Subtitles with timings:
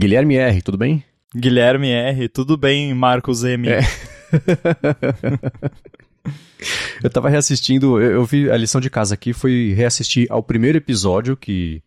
[0.00, 1.04] Guilherme R, tudo bem?
[1.36, 3.68] Guilherme R, tudo bem, Marcos M.
[3.68, 3.80] É.
[7.04, 10.78] eu tava reassistindo, eu, eu, vi a lição de casa aqui, foi reassistir ao primeiro
[10.78, 11.82] episódio, que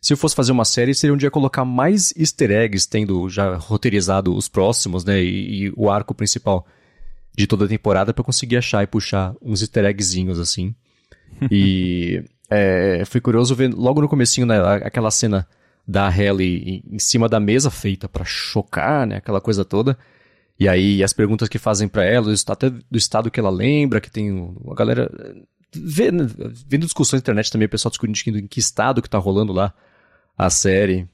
[0.00, 3.54] se eu fosse fazer uma série, seria um dia colocar mais easter eggs, tendo já
[3.54, 6.66] roteirizado os próximos, né, e, e o arco principal
[7.32, 10.74] de toda a temporada para conseguir achar e puxar uns easter eggzinhos, assim.
[11.48, 15.46] E é, fui curioso ver logo no comecinho, né, aquela cena
[15.86, 19.98] da Halle em cima da mesa feita para chocar, né, aquela coisa toda.
[20.58, 24.10] E aí as perguntas que fazem para ela, até do estado que ela lembra, que
[24.10, 25.10] tem uma galera
[25.74, 26.26] vendo,
[26.68, 29.74] vendo discussões na internet também, o pessoal discutindo em que estado que tá rolando lá
[30.36, 31.08] a série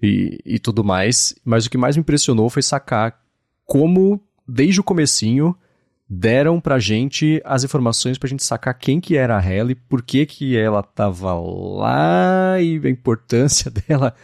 [0.00, 1.34] e, e tudo mais.
[1.44, 3.20] Mas o que mais me impressionou foi sacar
[3.64, 5.56] como, desde o comecinho,
[6.12, 10.26] deram pra gente as informações pra gente sacar quem que era a Halle, por que
[10.26, 14.14] que ela tava lá e a importância dela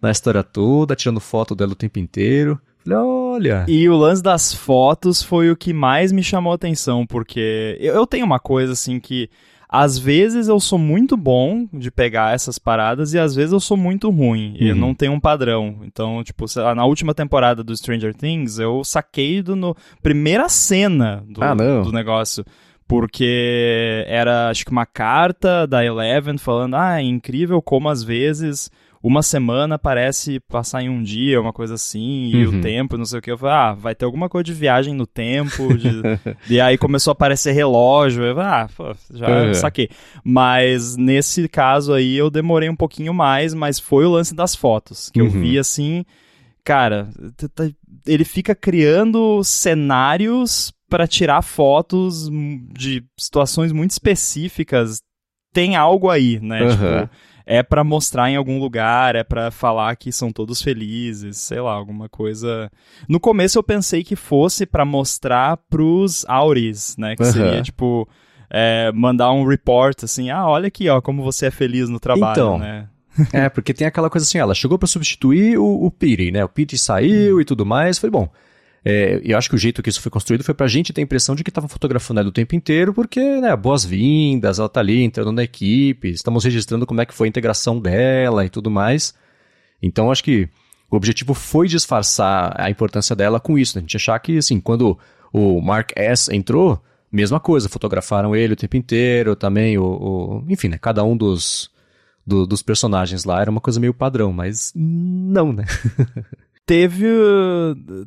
[0.00, 2.60] na história toda, tirando foto dela o tempo inteiro.
[2.84, 3.64] Falei, olha.
[3.66, 8.06] E o lance das fotos foi o que mais me chamou a atenção, porque eu
[8.06, 9.30] tenho uma coisa assim que
[9.68, 13.76] às vezes eu sou muito bom de pegar essas paradas e às vezes eu sou
[13.76, 14.56] muito ruim.
[14.60, 14.66] Uhum.
[14.66, 15.80] Eu não tenho um padrão.
[15.82, 21.42] Então, tipo, na última temporada do Stranger Things, eu saquei do no primeira cena do,
[21.44, 22.44] ah, do negócio
[22.86, 28.70] porque era acho que uma carta da Eleven falando: "Ah, é incrível como às vezes
[29.02, 32.58] uma semana parece passar em um dia, uma coisa assim, e uhum.
[32.58, 33.30] o tempo, não sei o que.
[33.30, 35.76] Eu falei, ah, vai ter alguma coisa de viagem no tempo.
[35.76, 36.02] De...
[36.50, 38.24] e aí começou a aparecer relógio.
[38.24, 39.54] Eu falei, ah, pô, já uhum.
[39.54, 39.88] saquei.
[40.24, 45.10] Mas nesse caso aí eu demorei um pouquinho mais, mas foi o lance das fotos,
[45.10, 45.26] que uhum.
[45.26, 46.04] eu vi assim.
[46.64, 47.08] Cara,
[48.06, 52.28] ele fica criando cenários para tirar fotos
[52.72, 55.00] de situações muito específicas.
[55.52, 56.68] Tem algo aí, né?
[56.68, 57.10] Tipo,
[57.50, 61.72] é para mostrar em algum lugar, é para falar que são todos felizes, sei lá,
[61.72, 62.70] alguma coisa.
[63.08, 67.16] No começo eu pensei que fosse para mostrar pros Auris, né?
[67.16, 67.32] Que uhum.
[67.32, 68.06] seria tipo
[68.50, 72.32] é, mandar um report assim, ah, olha aqui, ó, como você é feliz no trabalho,
[72.32, 72.86] então, né?
[73.32, 76.44] é, porque tem aquela coisa assim, ela chegou para substituir o, o Piri, né?
[76.44, 77.40] O Piri saiu hum.
[77.40, 78.28] e tudo mais, foi bom.
[78.90, 81.04] É, eu acho que o jeito que isso foi construído foi pra gente ter a
[81.04, 85.02] impressão de que estavam fotografando ela o tempo inteiro, porque, né, boas-vindas, ela tá ali
[85.02, 89.12] entrando na equipe, estamos registrando como é que foi a integração dela e tudo mais.
[89.82, 90.48] Então, acho que
[90.90, 93.80] o objetivo foi disfarçar a importância dela com isso, né?
[93.80, 94.98] A gente achar que, assim, quando
[95.30, 96.34] o Mark S.
[96.34, 96.82] entrou,
[97.12, 99.84] mesma coisa, fotografaram ele o tempo inteiro, também o...
[99.84, 101.70] o enfim, né, cada um dos,
[102.26, 105.66] do, dos personagens lá era uma coisa meio padrão, mas não, né?
[106.68, 107.06] teve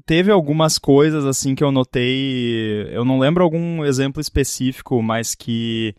[0.05, 5.95] teve algumas coisas assim que eu notei, eu não lembro algum exemplo específico, mas que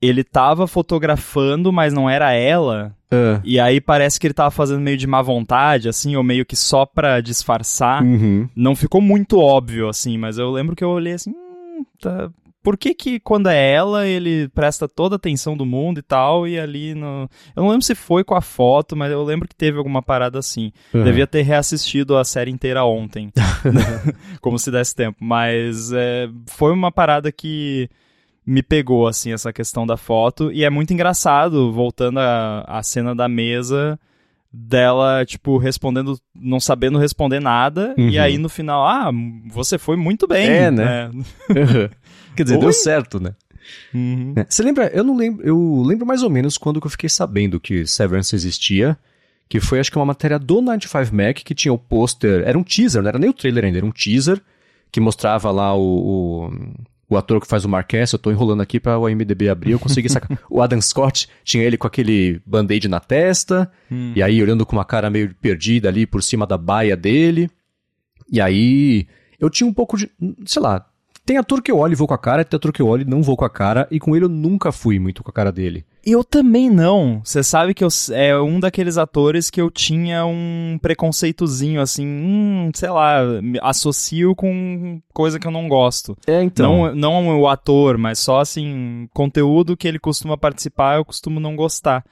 [0.00, 2.94] ele tava fotografando, mas não era ela.
[3.10, 3.40] Uh.
[3.42, 6.54] E aí parece que ele tava fazendo meio de má vontade, assim, ou meio que
[6.54, 8.02] só pra disfarçar.
[8.04, 8.46] Uhum.
[8.54, 12.30] Não ficou muito óbvio, assim, mas eu lembro que eu olhei assim, hum, tá,
[12.68, 16.46] por que que quando é ela ele presta toda a atenção do mundo e tal,
[16.46, 17.26] e ali no...
[17.56, 20.38] Eu não lembro se foi com a foto, mas eu lembro que teve alguma parada
[20.38, 20.70] assim.
[20.92, 21.02] Uhum.
[21.02, 23.32] Devia ter reassistido a série inteira ontem,
[24.42, 27.88] como se desse tempo, mas é, foi uma parada que
[28.44, 33.30] me pegou, assim, essa questão da foto, e é muito engraçado, voltando à cena da
[33.30, 33.98] mesa
[34.52, 38.08] dela, tipo, respondendo, não sabendo responder nada, uhum.
[38.08, 39.10] e aí no final, ah,
[39.46, 40.48] você foi muito bem.
[40.48, 41.10] É, né?
[41.12, 41.90] né?
[42.38, 42.60] Quer dizer, Oi?
[42.60, 43.34] deu certo, né?
[43.92, 44.32] Uhum.
[44.36, 44.86] É, você lembra?
[44.94, 45.44] Eu não lembro.
[45.44, 48.96] Eu lembro mais ou menos quando que eu fiquei sabendo que Severance existia.
[49.48, 52.44] Que foi, acho que, uma matéria do 95 Mac que tinha o pôster.
[52.46, 54.40] Era um teaser, não era nem o trailer ainda, era um teaser
[54.92, 56.52] que mostrava lá o, o,
[57.08, 58.12] o ator que faz o Marquess.
[58.12, 60.38] Eu tô enrolando aqui para o IMDB abrir, eu consegui sacar.
[60.48, 64.12] o Adam Scott tinha ele com aquele band-aid na testa, hum.
[64.14, 67.50] e aí olhando com uma cara meio perdida ali por cima da baia dele.
[68.30, 69.08] E aí
[69.40, 70.08] eu tinha um pouco de.
[70.46, 70.88] Sei lá,
[71.28, 73.02] tem ator que eu olho e vou com a cara, tem ator que eu olho
[73.02, 75.32] e não vou com a cara, e com ele eu nunca fui muito com a
[75.32, 75.84] cara dele.
[76.02, 77.20] Eu também não.
[77.22, 82.70] Você sabe que eu, é um daqueles atores que eu tinha um preconceitozinho, assim, hum,
[82.74, 83.20] sei lá,
[83.60, 86.16] associo com coisa que eu não gosto.
[86.26, 86.94] É, então.
[86.94, 91.54] Não, não o ator, mas só, assim, conteúdo que ele costuma participar, eu costumo não
[91.54, 92.06] gostar.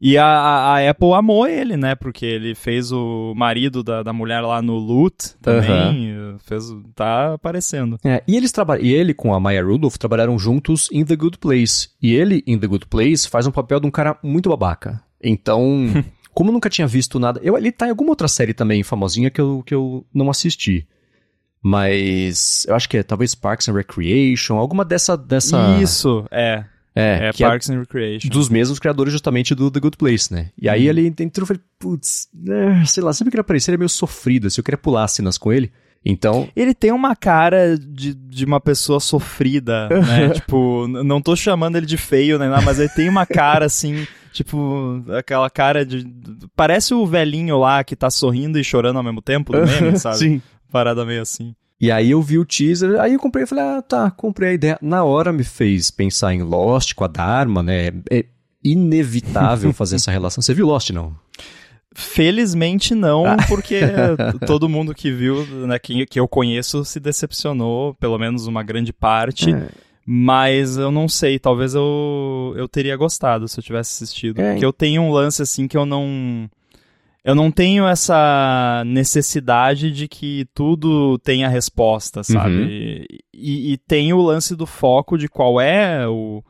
[0.00, 1.94] E a, a, Apple amou ele, né?
[1.94, 6.16] Porque ele fez o marido da, da mulher lá no Loot também.
[6.16, 6.38] Uhum.
[6.38, 6.64] Fez,
[6.94, 7.98] tá aparecendo.
[8.04, 11.88] É, e, eles e ele com a Maya Rudolph trabalharam juntos em The Good Place.
[12.02, 15.02] E ele, em The Good Place, faz um papel de um cara muito babaca.
[15.22, 15.86] Então,
[16.34, 17.40] como nunca tinha visto nada.
[17.42, 20.86] Eu, ele tá em alguma outra série também famosinha que eu, que eu não assisti.
[21.62, 25.16] Mas eu acho que é talvez Parks and Recreation, alguma dessa.
[25.16, 25.78] dessa...
[25.80, 26.64] Isso, é.
[26.96, 28.30] É, é Parks é and Recreation.
[28.30, 30.48] Dos mesmos criadores justamente do The Good Place, né?
[30.58, 30.88] E aí uhum.
[30.88, 33.88] ele entrou e falei, putz, né, sei lá, sempre que ele aparecer ele é meio
[33.90, 35.70] sofrido, se eu queria pular cenas com ele.
[36.08, 36.48] Então.
[36.56, 40.30] Ele tem uma cara de, de uma pessoa sofrida, né?
[40.34, 44.06] tipo, não tô chamando ele de feio nem nada, mas ele tem uma cara assim.
[44.32, 46.06] Tipo, aquela cara de.
[46.54, 50.18] Parece o velhinho lá que tá sorrindo e chorando ao mesmo tempo do meme, sabe?
[50.18, 50.42] Sim.
[50.70, 51.54] Parada meio assim.
[51.80, 54.54] E aí eu vi o teaser, aí eu comprei e falei, ah, tá, comprei a
[54.54, 54.78] ideia.
[54.80, 57.88] Na hora me fez pensar em Lost com a Dharma, né?
[58.10, 58.24] É
[58.64, 60.40] inevitável fazer essa relação.
[60.40, 61.14] Você viu Lost, não?
[61.94, 63.36] Felizmente não, ah.
[63.48, 63.80] porque
[64.46, 68.92] todo mundo que viu, né, que, que eu conheço, se decepcionou, pelo menos uma grande
[68.92, 69.52] parte.
[69.52, 69.68] É.
[70.08, 74.40] Mas eu não sei, talvez eu, eu teria gostado se eu tivesse assistido.
[74.40, 74.52] É.
[74.52, 76.48] Porque eu tenho um lance assim que eu não
[77.26, 82.54] eu não tenho essa necessidade de que tudo tenha resposta, sabe?
[82.54, 83.04] Uhum.
[83.34, 86.40] E, e, tem o lance do foco de qual é o,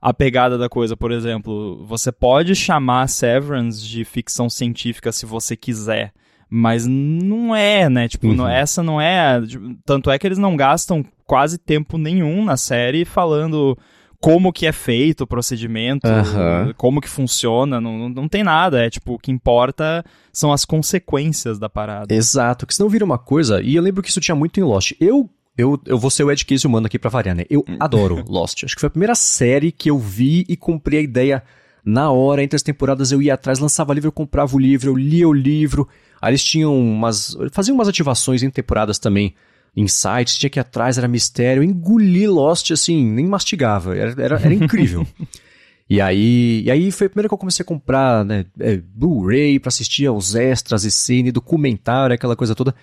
[0.00, 0.96] a pegada da coisa.
[0.96, 6.12] Por exemplo, você pode chamar Severance de ficção científica se você quiser,
[6.48, 8.06] mas não é, né?
[8.06, 8.34] Tipo, uhum.
[8.34, 9.42] não, essa não é.
[9.84, 13.76] Tanto é que eles não gastam quase tempo nenhum na série falando
[14.22, 16.72] como que é feito o procedimento, uhum.
[16.76, 18.86] como que funciona, não, não tem nada.
[18.86, 22.14] É tipo, o que importa são as consequências da parada.
[22.14, 24.92] Exato, que senão vira uma coisa, e eu lembro que isso tinha muito em Lost.
[25.00, 25.28] Eu
[25.58, 27.44] eu, eu vou ser o Ed Case humano aqui pra variar, né?
[27.50, 28.62] Eu adoro Lost.
[28.64, 31.42] Acho que foi a primeira série que eu vi e comprei a ideia
[31.84, 34.96] na hora, entre as temporadas eu ia atrás, lançava livro, eu comprava o livro, eu
[34.96, 35.88] lia o livro.
[36.20, 37.36] Aí eles tinham umas.
[37.50, 39.34] faziam umas ativações em temporadas também
[39.76, 41.62] insights, tinha que ir atrás, era mistério.
[41.62, 43.96] Eu engoli Lost assim, nem mastigava.
[43.96, 45.06] Era, era, era incrível.
[45.88, 49.58] e, aí, e aí foi a primeira que eu comecei a comprar né, é, Blu-ray
[49.58, 52.74] pra assistir aos extras e cine, documentário, aquela coisa toda.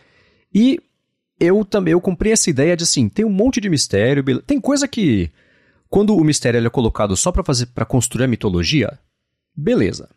[0.53, 0.79] E
[1.39, 4.87] eu também eu comprei essa ideia de assim, tem um monte de mistério, tem coisa
[4.87, 5.29] que
[5.89, 8.99] quando o mistério é colocado só para fazer para construir a mitologia,
[9.55, 10.09] beleza.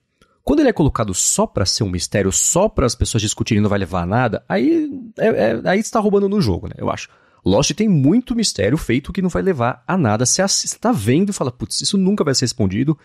[0.45, 3.71] Quando ele é colocado só para ser um mistério, só para as pessoas discutirem não
[3.71, 6.75] vai levar a nada, aí, é, é, aí está roubando no jogo, né?
[6.77, 7.09] Eu acho.
[7.45, 10.25] Lost tem muito mistério feito que não vai levar a nada.
[10.27, 12.99] Você está vendo e fala, putz, isso nunca vai ser respondido.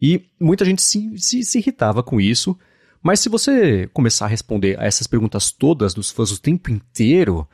[0.00, 2.58] E muita gente se, se, se, irritava com isso.
[3.02, 7.46] Mas se você começar a responder a essas perguntas todas dos fãs o tempo inteiro,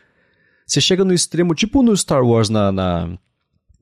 [0.64, 3.18] você chega no extremo, tipo no Star Wars na, na,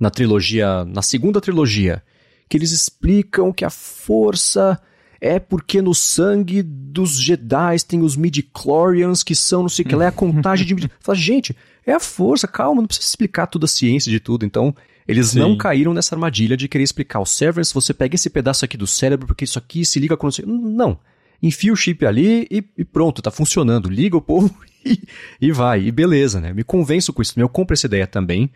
[0.01, 2.03] na trilogia, na segunda trilogia,
[2.49, 4.81] que eles explicam que a força
[5.21, 9.95] é porque no sangue dos Jedi tem os midi-chlorians que são não sei o que
[9.95, 10.91] lá, é a contagem de...
[11.01, 11.57] Fala, gente,
[11.87, 14.45] é a força, calma, não precisa explicar toda a ciência de tudo.
[14.45, 14.75] Então,
[15.07, 15.41] eles Sim.
[15.41, 18.87] não caíram nessa armadilha de querer explicar o Severance, você pega esse pedaço aqui do
[18.87, 20.29] cérebro porque isso aqui se liga com...
[20.47, 20.99] Não,
[21.43, 23.89] enfia o chip ali e, e pronto, tá funcionando.
[23.89, 24.55] Liga o povo
[24.85, 25.01] e,
[25.41, 26.53] e vai, e beleza, né?
[26.53, 28.51] Me convenço com isso, eu compro essa ideia também.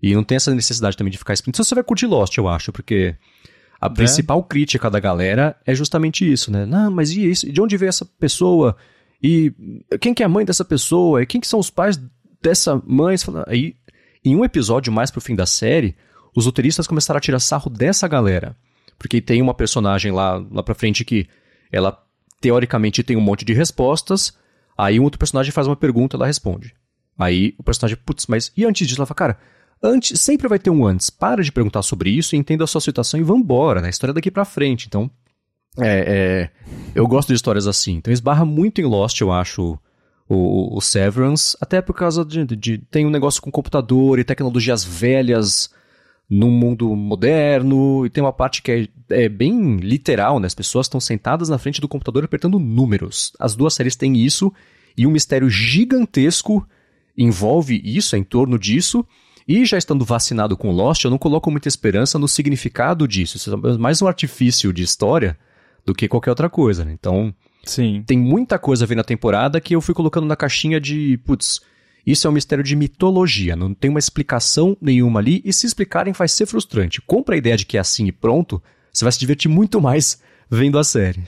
[0.00, 1.56] E não tem essa necessidade também de ficar explicando.
[1.56, 3.16] Então você vai curtir Lost, eu acho, porque
[3.80, 3.90] a é.
[3.90, 6.66] principal crítica da galera é justamente isso, né?
[6.66, 7.50] Não, mas e isso?
[7.50, 8.76] De onde veio essa pessoa?
[9.22, 9.52] E
[10.00, 11.22] quem que é a mãe dessa pessoa?
[11.22, 12.00] E quem que são os pais
[12.42, 13.16] dessa mãe?
[13.46, 13.76] Aí,
[14.24, 15.96] em um episódio mais pro fim da série,
[16.34, 18.56] os roteiristas começaram a tirar sarro dessa galera.
[18.98, 21.28] Porque tem uma personagem lá, lá pra frente que
[21.70, 21.96] ela
[22.40, 24.36] teoricamente tem um monte de respostas,
[24.76, 26.74] aí um outro personagem faz uma pergunta ela responde.
[27.18, 29.00] Aí o personagem, putz, mas e antes disso?
[29.00, 29.38] Ela fala, cara,
[29.82, 31.10] Antes, sempre vai ter um antes.
[31.10, 33.86] Para de perguntar sobre isso, entenda a sua situação e vambora, né?
[33.86, 34.86] A história é daqui pra frente.
[34.86, 35.10] Então,
[35.78, 36.50] é, é,
[36.94, 37.94] eu gosto de histórias assim.
[37.94, 39.78] Então, esbarra muito em Lost, eu acho,
[40.28, 44.84] o, o Severance, até por causa de, de, Tem um negócio com computador e tecnologias
[44.84, 45.70] velhas
[46.28, 50.46] num mundo moderno, e tem uma parte que é, é bem literal, né?
[50.46, 53.32] As pessoas estão sentadas na frente do computador apertando números.
[53.40, 54.52] As duas séries têm isso,
[54.96, 56.68] e um mistério gigantesco
[57.16, 59.06] envolve isso, é em torno disso.
[59.48, 63.38] E já estando vacinado com Lost, eu não coloco muita esperança no significado disso.
[63.38, 65.38] Isso é mais um artifício de história
[65.86, 66.92] do que qualquer outra coisa, né?
[66.92, 68.04] Então, Sim.
[68.06, 71.62] tem muita coisa a ver na temporada que eu fui colocando na caixinha de, putz,
[72.06, 76.12] isso é um mistério de mitologia, não tem uma explicação nenhuma ali, e se explicarem
[76.12, 77.00] vai ser frustrante.
[77.00, 78.62] Compra a ideia de que é assim e pronto,
[78.92, 81.22] você vai se divertir muito mais vendo a série.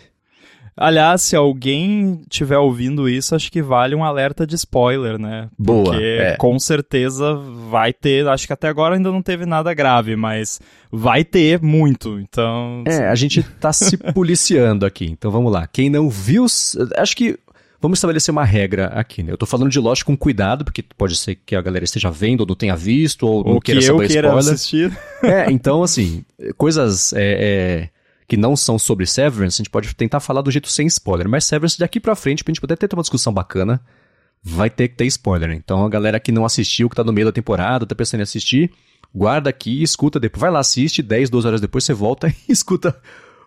[0.76, 5.48] Aliás, se alguém tiver ouvindo isso, acho que vale um alerta de spoiler, né?
[5.58, 5.92] Boa.
[5.92, 6.36] Porque é.
[6.36, 7.34] com certeza
[7.68, 8.26] vai ter.
[8.28, 10.60] Acho que até agora ainda não teve nada grave, mas
[10.90, 12.18] vai ter muito.
[12.18, 12.82] Então.
[12.86, 15.06] É, a gente tá se policiando aqui.
[15.06, 15.66] Então vamos lá.
[15.66, 16.46] Quem não viu.
[16.96, 17.38] Acho que
[17.80, 19.32] vamos estabelecer uma regra aqui, né?
[19.32, 22.40] Eu tô falando de Lost com cuidado, porque pode ser que a galera esteja vendo
[22.40, 24.54] ou não tenha visto, ou, ou não queira saber eu queira spoiler.
[24.54, 24.98] assistir.
[25.22, 26.24] É, então, assim,
[26.56, 27.88] coisas é, é,
[28.30, 31.28] que não são sobre Severance, a gente pode tentar falar do jeito sem spoiler.
[31.28, 33.80] Mas Severance, daqui pra frente, pra gente poder ter uma discussão bacana,
[34.40, 35.50] vai ter que ter spoiler.
[35.50, 38.22] Então a galera que não assistiu, que tá no meio da temporada, tá pensando em
[38.22, 38.70] assistir,
[39.12, 40.42] guarda aqui, escuta depois.
[40.42, 42.96] Vai lá, assiste, 10, 12 horas depois você volta e escuta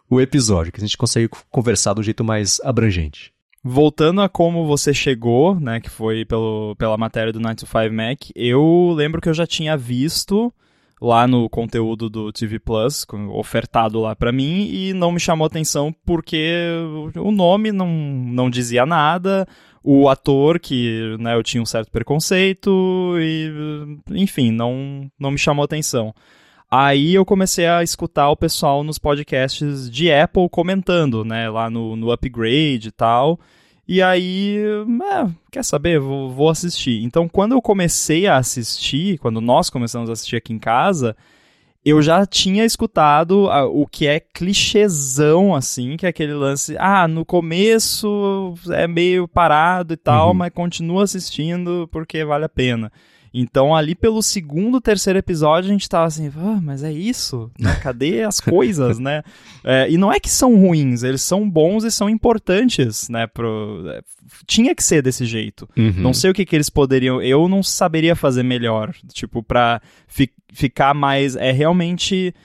[0.10, 3.32] o episódio, que a gente consegue conversar do jeito mais abrangente.
[3.64, 7.94] Voltando a como você chegou, né, que foi pelo, pela matéria do 9 to 5
[7.94, 10.54] Mac, eu lembro que eu já tinha visto
[11.04, 15.94] lá no conteúdo do TV Plus, ofertado lá para mim, e não me chamou atenção
[16.06, 16.66] porque
[17.18, 19.46] o nome não, não dizia nada,
[19.84, 23.52] o ator, que né, eu tinha um certo preconceito, e
[24.12, 26.16] enfim, não, não me chamou atenção.
[26.72, 31.98] Aí eu comecei a escutar o pessoal nos podcasts de Apple comentando, né, lá no,
[31.98, 33.38] no Upgrade e tal.
[33.88, 34.58] E aí,
[35.12, 36.00] é, quer saber?
[36.00, 37.04] Vou, vou assistir.
[37.04, 41.16] Então, quando eu comecei a assistir, quando nós começamos a assistir aqui em casa,
[41.86, 47.08] eu já tinha escutado a, o que é clichêzão, assim, que é aquele lance, ah,
[47.10, 50.34] no começo é meio parado e tal, uhum.
[50.34, 52.92] mas continua assistindo porque vale a pena.
[53.34, 57.50] Então, ali pelo segundo, terceiro episódio, a gente tava assim, ah, mas é isso?
[57.60, 57.74] Né?
[57.82, 59.24] Cadê as coisas, né?
[59.64, 63.26] É, e não é que são ruins, eles são bons e são importantes, né?
[63.26, 63.84] Pro...
[63.90, 64.02] É,
[64.46, 65.68] tinha que ser desse jeito.
[65.76, 65.94] Uhum.
[65.98, 67.20] Não sei o que, que eles poderiam.
[67.22, 68.94] Eu não saberia fazer melhor.
[69.12, 71.36] Tipo, pra fi ficar mais.
[71.36, 72.36] É realmente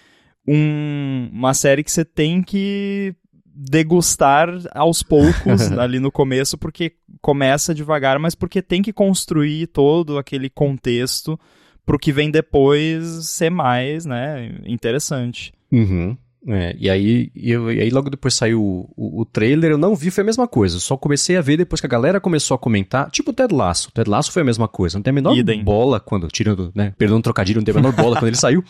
[0.46, 3.14] um, uma série que você tem que
[3.44, 10.18] degustar aos poucos ali no começo, porque começa devagar, mas porque tem que construir todo
[10.18, 11.38] aquele contexto
[11.84, 15.52] pro que vem depois ser mais, né, interessante.
[15.72, 16.16] Uhum.
[16.46, 19.94] É, e aí, eu, e aí logo depois saiu o, o, o, trailer, eu não
[19.94, 20.78] vi, foi a mesma coisa.
[20.78, 23.10] Só comecei a ver depois que a galera começou a comentar.
[23.10, 23.88] Tipo o Ted Lasso.
[23.88, 24.96] O Ted Lasso foi a mesma coisa.
[24.96, 25.62] Não tem a menor Idem.
[25.62, 26.94] bola quando, tirando, né?
[26.96, 28.64] Perdão, trocadilho, não tem a menor bola quando ele saiu.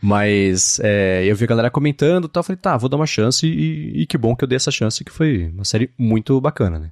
[0.00, 3.46] Mas é, eu vi a galera comentando e tal, falei, tá, vou dar uma chance
[3.46, 6.76] e, e, que bom que eu dei essa chance, que foi uma série muito bacana,
[6.76, 6.90] né?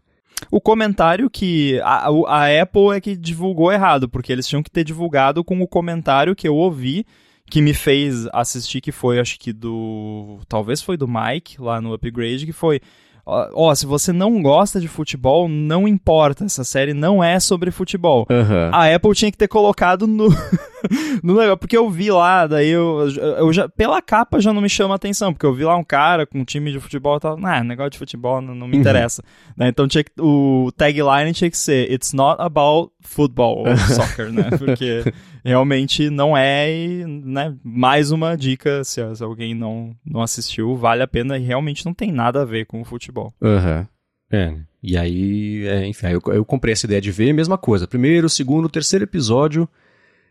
[0.50, 4.84] O comentário que a, a Apple é que divulgou errado, porque eles tinham que ter
[4.84, 7.04] divulgado com o comentário que eu ouvi,
[7.50, 10.38] que me fez assistir, que foi, acho que do.
[10.48, 12.80] Talvez foi do Mike, lá no Upgrade, que foi
[13.26, 18.26] ó, se você não gosta de futebol, não importa, essa série não é sobre futebol.
[18.30, 18.70] Uhum.
[18.72, 20.28] A Apple tinha que ter colocado no,
[21.22, 24.68] no negócio, porque eu vi lá, daí eu, eu já, pela capa já não me
[24.68, 27.38] chama atenção, porque eu vi lá um cara com um time de futebol e tal,
[27.42, 28.80] ah, negócio de futebol não, não me uhum.
[28.80, 29.22] interessa.
[29.56, 29.68] Né?
[29.68, 34.50] Então tinha que, o tagline tinha que ser, it's not about football ou soccer, né,
[34.58, 35.04] porque
[35.44, 41.08] realmente não é, né, mais uma dica, se, se alguém não, não assistiu, vale a
[41.08, 43.32] pena e realmente não tem nada a ver com o futebol.
[43.42, 43.80] Aham.
[43.80, 43.86] Uhum.
[44.32, 47.88] É, e aí, é, enfim, eu, eu comprei essa ideia de ver, mesma coisa.
[47.88, 49.68] Primeiro, segundo, terceiro episódio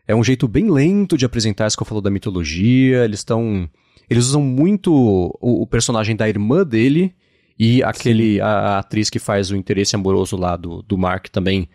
[0.10, 3.06] é um jeito bem lento de apresentar isso que eu falo da mitologia.
[3.06, 3.70] Eles estão.
[4.10, 7.14] Eles usam muito o, o, personagem da irmã dele
[7.58, 11.70] e aquele a, a, atriz que faz o interesse amoroso lá do, do Mark também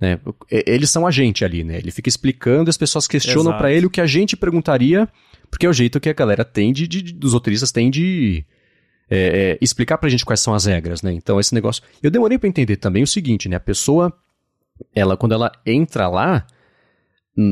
[0.00, 0.20] né?
[0.50, 1.78] Eles são a gente ali, né?
[1.78, 5.08] Ele fica explicando e as pessoas questionam para ele o que a gente perguntaria,
[5.50, 8.44] porque é o jeito que a galera tem de, de dos roteiristas tem de
[9.08, 11.12] é, é, explicar pra gente quais são as regras, né?
[11.12, 11.82] Então esse negócio.
[12.02, 13.56] Eu demorei para entender também o seguinte, né?
[13.56, 14.12] A pessoa,
[14.94, 16.46] ela quando ela entra lá,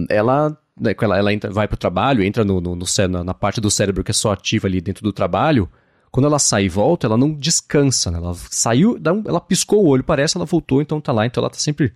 [0.09, 2.85] ela né, ela, ela entra, vai pro trabalho, entra no, no, no,
[3.25, 5.69] na parte do cérebro que é só ativa ali dentro do trabalho.
[6.11, 8.19] Quando ela sai e volta, ela não descansa, né?
[8.19, 11.59] Ela saiu, ela piscou o olho, parece, ela voltou, então tá lá, então ela tá
[11.59, 11.93] sempre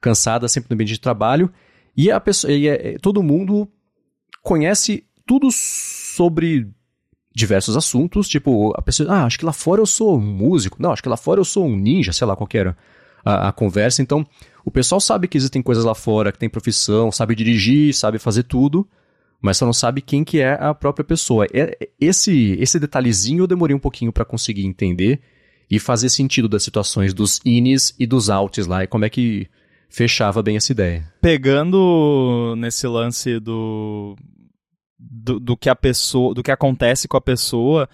[0.00, 1.50] cansada, sempre no ambiente de trabalho.
[1.96, 3.68] E a pessoa, e é, todo mundo
[4.42, 6.68] conhece tudo sobre
[7.34, 10.92] diversos assuntos, tipo, a pessoa, ah, acho que lá fora eu sou um músico, não,
[10.92, 12.76] acho que lá fora eu sou um ninja, sei lá qual era
[13.24, 14.02] a, a conversa.
[14.02, 14.26] Então,
[14.64, 18.44] o pessoal sabe que existem coisas lá fora, que tem profissão, sabe dirigir, sabe fazer
[18.44, 18.88] tudo,
[19.40, 21.46] mas só não sabe quem que é a própria pessoa.
[21.52, 25.20] É, esse, esse detalhezinho eu demorei um pouquinho para conseguir entender
[25.70, 29.48] e fazer sentido das situações dos ines e dos outs lá, e como é que
[29.88, 31.12] fechava bem essa ideia.
[31.20, 34.16] Pegando nesse lance do,
[34.98, 37.88] do, do que a pessoa, do que acontece com a pessoa,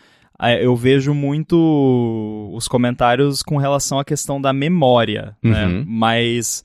[0.60, 5.66] eu vejo muito os comentários com relação à questão da memória, né?
[5.66, 5.78] uhum.
[5.80, 5.84] né?
[5.86, 6.64] Mas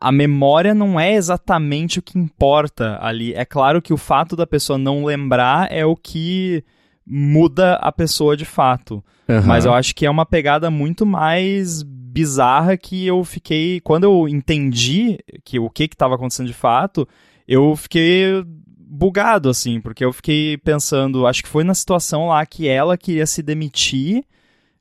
[0.00, 3.34] a memória não é exatamente o que importa ali.
[3.34, 6.62] É claro que o fato da pessoa não lembrar é o que
[7.04, 9.02] muda a pessoa de fato.
[9.28, 9.42] Uhum.
[9.44, 13.80] Mas eu acho que é uma pegada muito mais bizarra que eu fiquei.
[13.80, 17.08] Quando eu entendi que o que estava acontecendo de fato,
[17.46, 18.44] eu fiquei
[18.88, 23.26] bugado, assim, porque eu fiquei pensando, acho que foi na situação lá que ela queria
[23.26, 24.24] se demitir.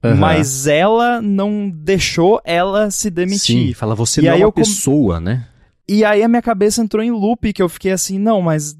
[0.04, 0.16] Uhum.
[0.16, 3.68] Mas ela não deixou ela se demitir.
[3.68, 5.48] Sim, fala, você e não é uma pessoa, né?
[5.90, 8.78] E aí a minha cabeça entrou em loop, que eu fiquei assim, não, mas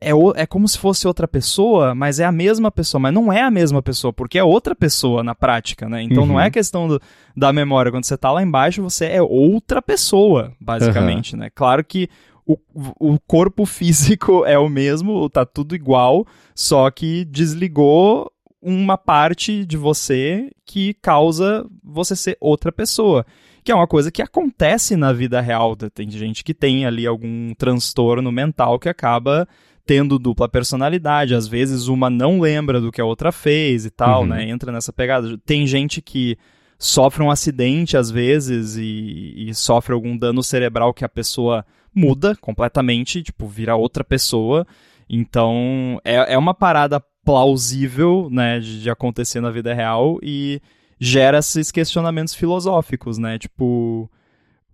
[0.00, 3.00] é, o, é como se fosse outra pessoa, mas é a mesma pessoa.
[3.00, 6.02] Mas não é a mesma pessoa, porque é outra pessoa na prática, né?
[6.02, 6.30] Então uhum.
[6.30, 7.00] não é questão do,
[7.36, 7.90] da memória.
[7.90, 11.40] Quando você tá lá embaixo, você é outra pessoa, basicamente, uhum.
[11.40, 11.50] né?
[11.54, 12.08] Claro que
[12.46, 12.58] o,
[12.98, 19.76] o corpo físico é o mesmo, tá tudo igual, só que desligou uma parte de
[19.76, 23.26] você que causa você ser outra pessoa.
[23.62, 25.76] Que é uma coisa que acontece na vida real.
[25.76, 29.46] Tem gente que tem ali algum transtorno mental que acaba
[29.86, 31.34] tendo dupla personalidade.
[31.34, 34.28] Às vezes uma não lembra do que a outra fez e tal, uhum.
[34.28, 34.48] né?
[34.48, 35.38] Entra nessa pegada.
[35.44, 36.36] Tem gente que
[36.78, 42.34] sofre um acidente às vezes e, e sofre algum dano cerebral que a pessoa muda
[42.36, 44.66] completamente, tipo, vira outra pessoa.
[45.08, 50.60] Então, é, é uma parada plausível, né, de, de acontecer na vida real e
[50.98, 53.38] gera esses questionamentos filosóficos, né?
[53.38, 54.10] Tipo,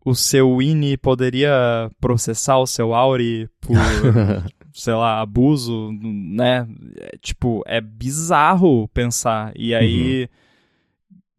[0.04, 3.76] o seu INI poderia processar o seu Auri por,
[4.72, 6.66] sei lá, abuso, né?
[6.96, 9.52] É, tipo, é bizarro pensar.
[9.56, 10.28] E aí,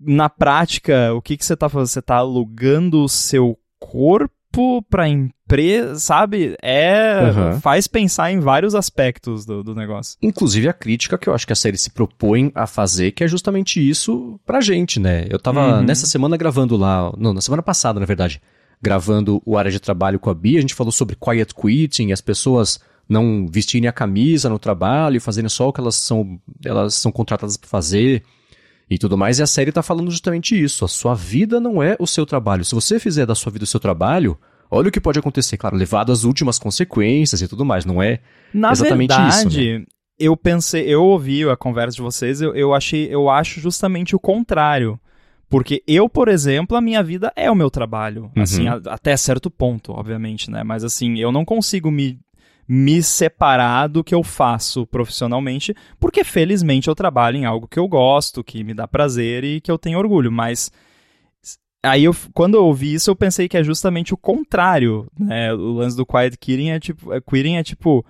[0.02, 0.16] uhum.
[0.16, 1.88] na prática, o que, que você tá fazendo?
[1.88, 4.41] Você tá alugando o seu corpo
[4.90, 6.56] para empresa, sabe?
[6.62, 7.22] É.
[7.22, 7.60] Uhum.
[7.62, 10.18] faz pensar em vários aspectos do, do negócio.
[10.22, 13.28] Inclusive a crítica que eu acho que a série se propõe a fazer, que é
[13.28, 15.26] justamente isso pra gente, né?
[15.30, 15.84] Eu tava uhum.
[15.84, 17.12] nessa semana gravando lá.
[17.18, 18.42] Não, na semana passada, na verdade.
[18.82, 22.22] Gravando o área de trabalho com a Bia, a gente falou sobre quiet quitting, as
[22.22, 26.96] pessoas não vestirem a camisa no trabalho e fazerem só o que elas são, elas
[26.96, 28.24] são contratadas para fazer
[28.92, 29.40] e tudo mais.
[29.40, 30.84] E a série tá falando justamente isso.
[30.84, 32.66] A sua vida não é o seu trabalho.
[32.66, 34.38] Se você fizer da sua vida o seu trabalho,
[34.70, 35.56] olha o que pode acontecer.
[35.56, 37.86] Claro, levado às últimas consequências e tudo mais.
[37.86, 38.20] Não é
[38.54, 39.80] Na exatamente verdade, isso.
[39.80, 39.86] Né?
[40.20, 44.20] Eu pensei, eu ouvi a conversa de vocês, eu, eu achei, eu acho justamente o
[44.20, 45.00] contrário.
[45.50, 48.30] Porque eu, por exemplo, a minha vida é o meu trabalho.
[48.36, 48.44] Uhum.
[48.44, 50.64] Assim, a, até certo ponto, obviamente, né?
[50.64, 52.20] Mas assim, eu não consigo me
[52.74, 57.86] me separar do que eu faço profissionalmente, porque felizmente eu trabalho em algo que eu
[57.86, 60.72] gosto, que me dá prazer e que eu tenho orgulho, mas
[61.84, 65.54] aí eu, quando eu ouvi isso eu pensei que é justamente o contrário, né?
[65.54, 68.06] O lance do quiet quitting é tipo, é, quitting é tipo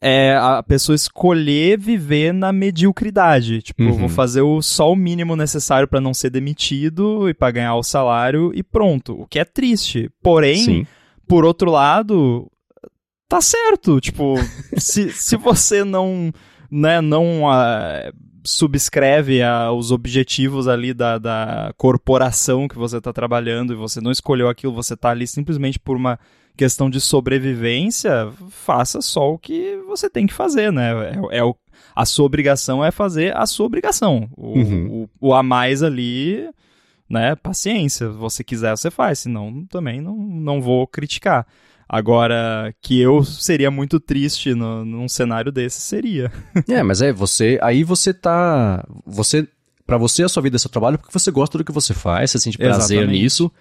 [0.00, 3.62] é a pessoa escolher viver na mediocridade.
[3.62, 3.92] Tipo, uhum.
[3.92, 7.82] vou fazer o, só o mínimo necessário para não ser demitido e para ganhar o
[7.82, 9.20] salário e pronto.
[9.20, 10.08] O que é triste.
[10.22, 10.86] Porém, Sim.
[11.26, 12.48] por outro lado,
[13.32, 13.98] tá certo.
[13.98, 14.34] Tipo,
[14.76, 16.30] se, se você não,
[16.70, 18.12] né, não uh,
[18.44, 24.10] subscreve uh, os objetivos ali da, da corporação que você tá trabalhando e você não
[24.10, 26.18] escolheu aquilo, você tá ali simplesmente por uma
[26.54, 30.92] questão de sobrevivência, faça só o que você tem que fazer, né?
[31.30, 31.56] É, é o,
[31.96, 34.28] a sua obrigação é fazer a sua obrigação.
[34.36, 35.08] O, uhum.
[35.18, 36.46] o, o a mais ali,
[37.08, 37.34] né?
[37.36, 38.10] Paciência.
[38.10, 39.20] Se você quiser, você faz.
[39.20, 41.46] Senão, também não, não vou criticar.
[41.88, 46.32] Agora, que eu seria muito triste no, num cenário desse, seria.
[46.68, 47.58] é, mas é, você.
[47.62, 48.86] Aí você tá.
[49.06, 49.46] Você.
[49.86, 52.30] para você, a sua vida é seu trabalho porque você gosta do que você faz,
[52.30, 53.22] você sente prazer Exatamente.
[53.22, 53.52] nisso.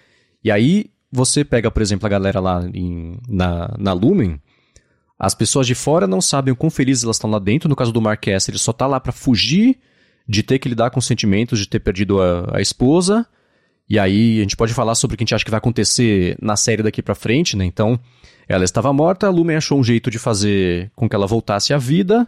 [0.43, 4.39] E aí, você pega, por exemplo, a galera lá em, na, na Lumen.
[5.19, 7.69] As pessoas de fora não sabem o quão felizes elas estão lá dentro.
[7.69, 9.77] No caso do Marques, ele só tá lá para fugir
[10.27, 13.27] de ter que lidar com sentimentos de ter perdido a, a esposa.
[13.91, 16.37] E aí a gente pode falar sobre o que a gente acha que vai acontecer
[16.41, 17.65] na série daqui para frente, né?
[17.65, 17.99] Então,
[18.47, 21.77] ela estava morta, a Lumen achou um jeito de fazer com que ela voltasse à
[21.77, 22.25] vida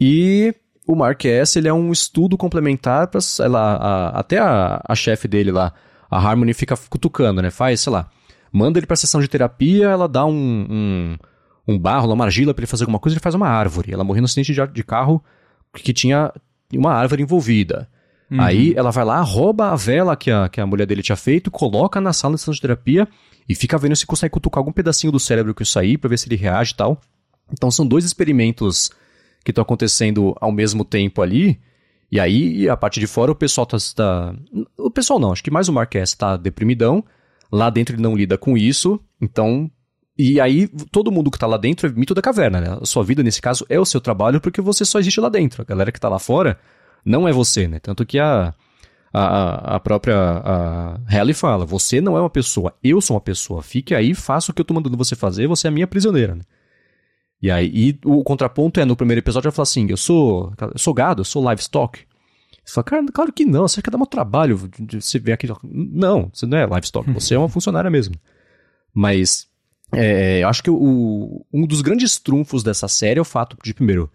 [0.00, 0.54] e
[0.86, 3.18] o Marquess, ele é um estudo complementar para
[4.14, 5.72] até a, a chefe dele lá,
[6.08, 7.50] a Harmony fica cutucando, né?
[7.50, 8.08] Faz, sei lá,
[8.52, 10.30] manda ele para sessão de terapia, ela dá um,
[10.70, 11.16] um,
[11.66, 13.92] um barro, uma argila para ele fazer alguma coisa, ele faz uma árvore.
[13.92, 15.20] Ela morreu no acidente de, de carro
[15.74, 16.32] que tinha
[16.72, 17.88] uma árvore envolvida.
[18.30, 18.40] Uhum.
[18.40, 21.50] Aí ela vai lá, rouba a vela que a, que a mulher dele tinha feito,
[21.50, 23.06] coloca na sala de sessão de terapia
[23.48, 26.18] e fica vendo se consegue cutucar algum pedacinho do cérebro que isso aí para ver
[26.18, 27.00] se ele reage e tal.
[27.52, 28.90] Então são dois experimentos
[29.44, 31.60] que estão acontecendo ao mesmo tempo ali.
[32.10, 34.34] E aí, a parte de fora, o pessoal tá, tá.
[34.78, 37.04] O pessoal não, acho que mais o Marques está deprimidão.
[37.52, 39.00] Lá dentro ele não lida com isso.
[39.20, 39.70] Então.
[40.16, 42.78] E aí, todo mundo que tá lá dentro é mito da caverna, né?
[42.80, 45.60] A sua vida, nesse caso, é o seu trabalho porque você só existe lá dentro.
[45.62, 46.56] A galera que tá lá fora
[47.04, 47.78] não é você, né?
[47.78, 48.54] Tanto que a
[49.16, 53.62] a, a própria a Halle fala: você não é uma pessoa, eu sou uma pessoa.
[53.62, 56.34] Fique aí, faça o que eu tô mandando você fazer, você é a minha prisioneira.
[56.34, 56.42] Né?
[57.40, 60.78] E aí, e o contraponto é, no primeiro episódio, ela fala assim: eu sou, eu
[60.78, 62.00] sou gado, eu sou livestock.
[62.64, 65.46] Você fala, cara, claro que não, você quer dar um trabalho de você ver aqui.
[65.62, 68.16] Não, você não é livestock, você é uma funcionária mesmo.
[68.92, 69.46] Mas
[69.92, 73.72] é, eu acho que o, um dos grandes trunfos dessa série é o fato de,
[73.74, 74.10] primeiro,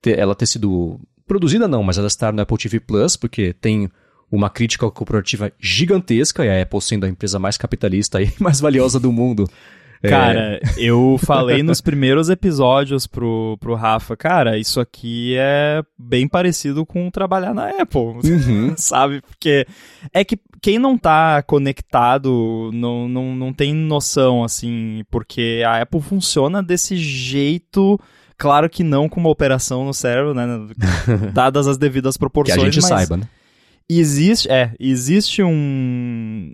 [0.00, 3.88] ter, ela ter sido produzida, não, mas ela estar no Apple TV Plus, porque tem
[4.30, 8.98] uma crítica corporativa gigantesca, e a Apple sendo a empresa mais capitalista e mais valiosa
[8.98, 9.48] do mundo,
[10.02, 10.08] É.
[10.08, 16.86] Cara, eu falei nos primeiros episódios pro, pro Rafa, cara, isso aqui é bem parecido
[16.86, 18.74] com trabalhar na Apple, uhum.
[18.76, 19.20] sabe?
[19.20, 19.66] Porque
[20.12, 26.00] é que quem não tá conectado não, não, não tem noção, assim, porque a Apple
[26.00, 27.98] funciona desse jeito.
[28.38, 30.46] Claro que não com uma operação no cérebro, né?
[31.34, 32.56] Dadas as devidas proporções.
[32.56, 33.28] Que a gente saiba, né?
[33.90, 36.52] Existe, é, existe um,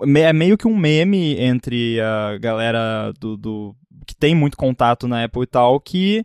[0.00, 5.24] é meio que um meme entre a galera do, do que tem muito contato na
[5.24, 6.24] Apple e tal, que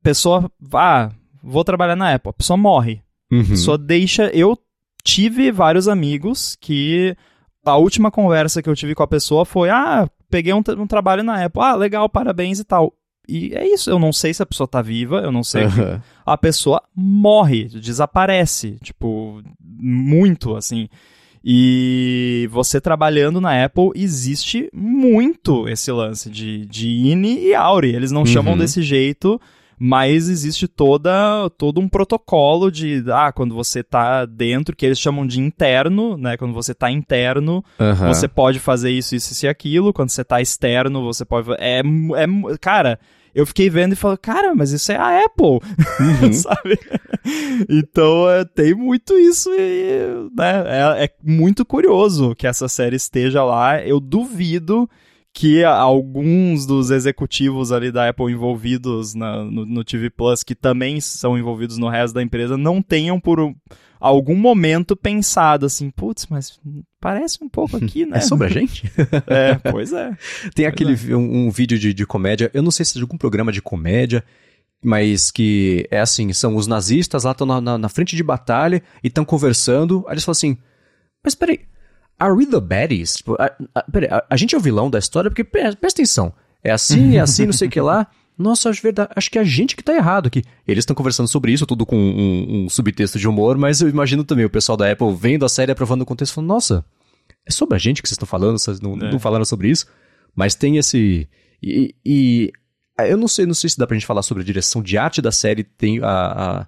[0.00, 1.10] a pessoa, ah,
[1.42, 3.00] vou trabalhar na Apple, a pessoa morre.
[3.30, 3.42] Uhum.
[3.42, 4.24] A pessoa deixa.
[4.34, 4.58] Eu
[5.04, 7.16] tive vários amigos que
[7.64, 11.22] a última conversa que eu tive com a pessoa foi: ah, peguei um, um trabalho
[11.22, 12.92] na Apple, ah, legal, parabéns e tal.
[13.30, 15.64] E é isso, eu não sei se a pessoa tá viva, eu não sei.
[15.64, 16.00] Uhum.
[16.26, 20.88] A pessoa morre, desaparece, tipo, muito, assim.
[21.44, 27.94] E você trabalhando na Apple, existe muito esse lance de, de INI e Auri.
[27.94, 28.26] Eles não uhum.
[28.26, 29.40] chamam desse jeito,
[29.78, 35.26] mas existe toda, todo um protocolo de, ah, quando você tá dentro, que eles chamam
[35.26, 36.36] de interno, né?
[36.36, 38.08] Quando você tá interno, uhum.
[38.08, 39.92] você pode fazer isso, isso e aquilo.
[39.92, 41.48] Quando você tá externo, você pode...
[41.58, 42.98] É, é, cara
[43.34, 45.60] eu fiquei vendo e falei, cara, mas isso é a Apple,
[46.00, 46.32] uhum.
[46.34, 46.78] sabe?
[47.68, 53.44] então é, tem muito isso e né, é, é, muito curioso que essa série esteja
[53.44, 53.82] lá.
[53.84, 54.88] Eu duvido
[55.32, 61.00] que alguns dos executivos ali da Apple envolvidos na, no, no TV Plus, que também
[61.00, 63.54] são envolvidos no resto da empresa, não tenham por
[64.00, 66.58] algum momento pensado assim, putz, mas
[66.98, 68.18] parece um pouco aqui, né?
[68.18, 68.90] É sobre a gente?
[69.28, 70.16] é, pois é.
[70.54, 71.14] Tem aquele é.
[71.14, 73.60] Um, um, vídeo de, de comédia, eu não sei se é de algum programa de
[73.60, 74.24] comédia,
[74.82, 78.82] mas que é assim, são os nazistas lá estão na, na, na, frente de batalha
[79.04, 80.56] e estão conversando, aí eles falam assim,
[81.22, 81.60] mas peraí,
[82.18, 83.16] are we the baddies?
[83.16, 85.30] Tipo, a, a, peraí, a, a, gente é o vilão da história?
[85.30, 86.32] Porque, presta atenção,
[86.64, 88.06] é assim, é assim, não sei o que lá
[88.40, 90.42] nossa, acho, verdade, acho que é a gente que tá errado aqui.
[90.66, 94.24] Eles estão conversando sobre isso, tudo com um, um, subtexto de humor, mas eu imagino
[94.24, 96.84] também o pessoal da Apple vendo a série, aprovando o contexto, falando, nossa,
[97.46, 99.12] é sobre a gente que vocês estão falando, vocês não, é.
[99.12, 99.86] não falaram sobre isso.
[100.34, 101.28] Mas tem esse...
[101.62, 102.52] E, e,
[103.00, 105.20] eu não sei, não sei se dá pra gente falar sobre a direção de arte
[105.20, 106.06] da série, tem a...
[106.62, 106.66] a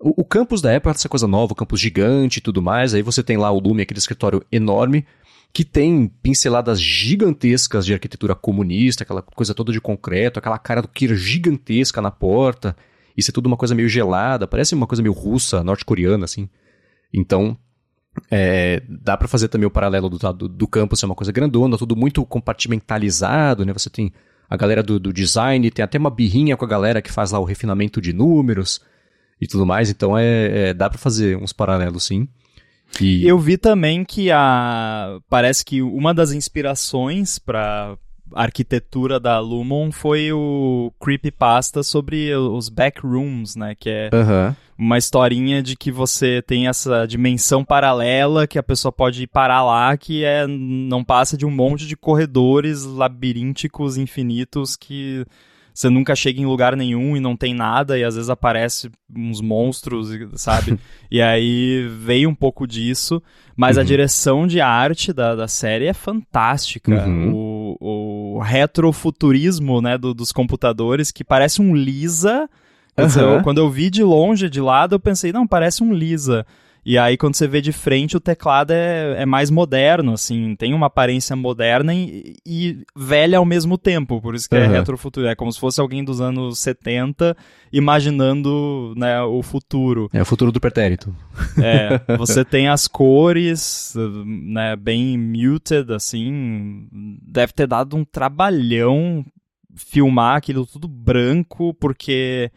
[0.00, 2.94] o, o campus da Apple é essa coisa nova, o campus gigante e tudo mais,
[2.94, 5.04] aí você tem lá o Lume, aquele escritório enorme,
[5.52, 10.88] que tem pinceladas gigantescas de arquitetura comunista, aquela coisa toda de concreto, aquela cara do
[10.88, 12.76] Kir gigantesca na porta.
[13.16, 16.48] Isso é tudo uma coisa meio gelada, parece uma coisa meio russa, norte-coreana, assim.
[17.12, 17.58] Então,
[18.30, 21.78] é, dá para fazer também o paralelo do, do, do campus ser uma coisa grandona,
[21.78, 23.72] tudo muito compartimentalizado, né?
[23.72, 24.12] Você tem
[24.48, 27.38] a galera do, do, design, tem até uma birrinha com a galera que faz lá
[27.38, 28.80] o refinamento de números
[29.40, 32.26] e tudo mais, então é, é dá para fazer uns paralelos sim.
[33.00, 33.26] E...
[33.26, 37.96] Eu vi também que a parece que uma das inspirações para
[38.34, 44.54] arquitetura da Lumon foi o creepypasta sobre os backrooms, né, que é uhum.
[44.76, 49.62] uma historinha de que você tem essa dimensão paralela que a pessoa pode ir parar
[49.64, 55.24] lá, que é não passa de um monte de corredores labirínticos infinitos que
[55.72, 59.40] você nunca chega em lugar nenhum e não tem nada, e às vezes aparece uns
[59.40, 60.78] monstros, sabe?
[61.10, 63.22] e aí veio um pouco disso,
[63.56, 63.82] mas uhum.
[63.82, 67.06] a direção de arte da, da série é fantástica.
[67.06, 67.32] Uhum.
[67.34, 72.48] O, o retrofuturismo né, do, dos computadores, que parece um Lisa.
[72.98, 73.42] Uhum.
[73.44, 76.44] quando eu vi de longe, de lado, eu pensei, não, parece um Lisa.
[76.88, 80.72] E aí, quando você vê de frente, o teclado é, é mais moderno, assim, tem
[80.72, 84.62] uma aparência moderna e, e velha ao mesmo tempo, por isso que uhum.
[84.62, 85.26] é retrofuturo.
[85.26, 87.36] É como se fosse alguém dos anos 70
[87.70, 90.08] imaginando né, o futuro.
[90.14, 91.14] É o futuro do pretérito.
[91.62, 93.92] É, você tem as cores,
[94.24, 96.88] né, bem muted, assim,
[97.22, 99.22] deve ter dado um trabalhão
[99.76, 102.50] filmar aquilo tudo branco, porque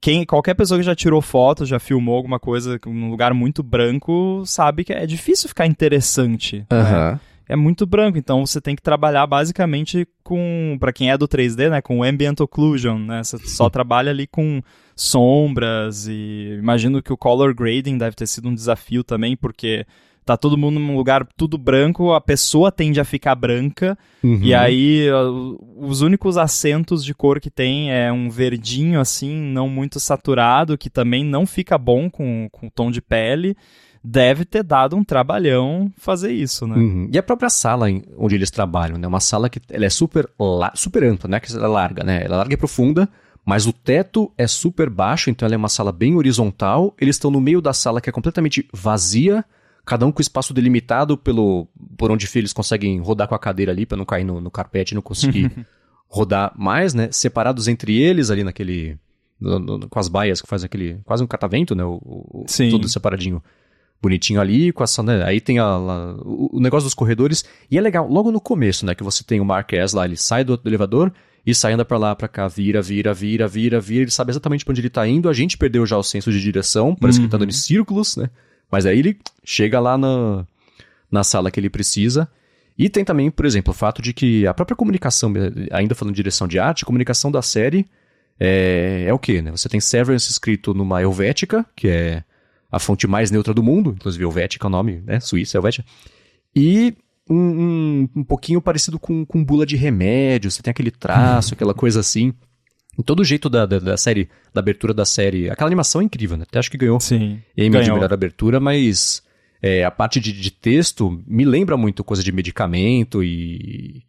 [0.00, 4.42] quem, qualquer pessoa que já tirou foto, já filmou alguma coisa num lugar muito branco,
[4.44, 6.66] sabe que é difícil ficar interessante.
[6.72, 6.78] Uhum.
[6.78, 7.20] Né?
[7.48, 11.70] É muito branco, então você tem que trabalhar basicamente com, para quem é do 3D,
[11.70, 13.22] né, com ambient occlusion, né?
[13.22, 14.60] Você só trabalha ali com
[14.96, 19.86] sombras e imagino que o color grading deve ter sido um desafio também, porque
[20.26, 24.40] tá todo mundo num lugar tudo branco, a pessoa tende a ficar branca, uhum.
[24.42, 25.06] e aí
[25.78, 30.90] os únicos acentos de cor que tem é um verdinho assim, não muito saturado, que
[30.90, 33.56] também não fica bom com, com o tom de pele.
[34.08, 36.76] Deve ter dado um trabalhão fazer isso, né?
[36.76, 37.08] Uhum.
[37.12, 37.86] E a própria sala
[38.16, 39.06] onde eles trabalham, né?
[39.08, 40.28] Uma sala que ela é super,
[40.74, 41.40] super ampla, né?
[41.40, 42.22] Que ela é larga, né?
[42.24, 43.08] Ela é larga e profunda,
[43.44, 46.94] mas o teto é super baixo, então ela é uma sala bem horizontal.
[47.00, 49.44] Eles estão no meio da sala que é completamente vazia,
[49.86, 53.86] cada um com espaço delimitado pelo por onde eles conseguem rodar com a cadeira ali
[53.86, 55.50] para não cair no, no carpete e não conseguir
[56.10, 57.08] rodar mais, né?
[57.12, 58.98] Separados entre eles ali naquele
[59.40, 61.84] no, no, com as baias que faz aquele quase um catavento, né?
[61.84, 62.68] O, o Sim.
[62.68, 63.40] tudo separadinho,
[64.02, 65.22] bonitinho ali com essa, né?
[65.24, 68.84] Aí tem a, a, o, o negócio dos corredores e é legal logo no começo,
[68.84, 68.92] né?
[68.92, 71.12] Que você tem o Marquez lá, ele sai do elevador
[71.46, 74.02] e sai anda pra lá, pra cá, vira, vira, vira, vira, vira.
[74.02, 75.28] Ele sabe exatamente pra onde ele tá indo.
[75.28, 78.16] A gente perdeu já o senso de direção, parece que ele tá andando em círculos,
[78.16, 78.28] né?
[78.70, 80.46] Mas aí ele chega lá na,
[81.10, 82.28] na sala que ele precisa.
[82.78, 85.32] E tem também, por exemplo, o fato de que a própria comunicação,
[85.70, 87.86] ainda falando de direção de arte, a comunicação da série
[88.38, 89.50] é, é o quê, né?
[89.50, 92.22] Você tem Severance escrito numa Helvética, que é
[92.70, 95.20] a fonte mais neutra do mundo, inclusive Helvética é o nome, né?
[95.20, 95.86] Suíça, Helvética.
[96.54, 96.94] E
[97.28, 101.74] um, um, um pouquinho parecido com, com bula de remédio, você tem aquele traço, aquela
[101.74, 102.34] coisa assim.
[102.98, 105.50] Em todo o jeito da, da, da, série, da abertura da série.
[105.50, 106.44] Aquela animação é incrível, né?
[106.48, 107.40] Até acho que ganhou Sim.
[107.56, 107.84] Emmy ganhou.
[107.84, 109.22] de melhor abertura, mas
[109.62, 114.02] é, a parte de, de, texto me lembra muito coisa de medicamento e,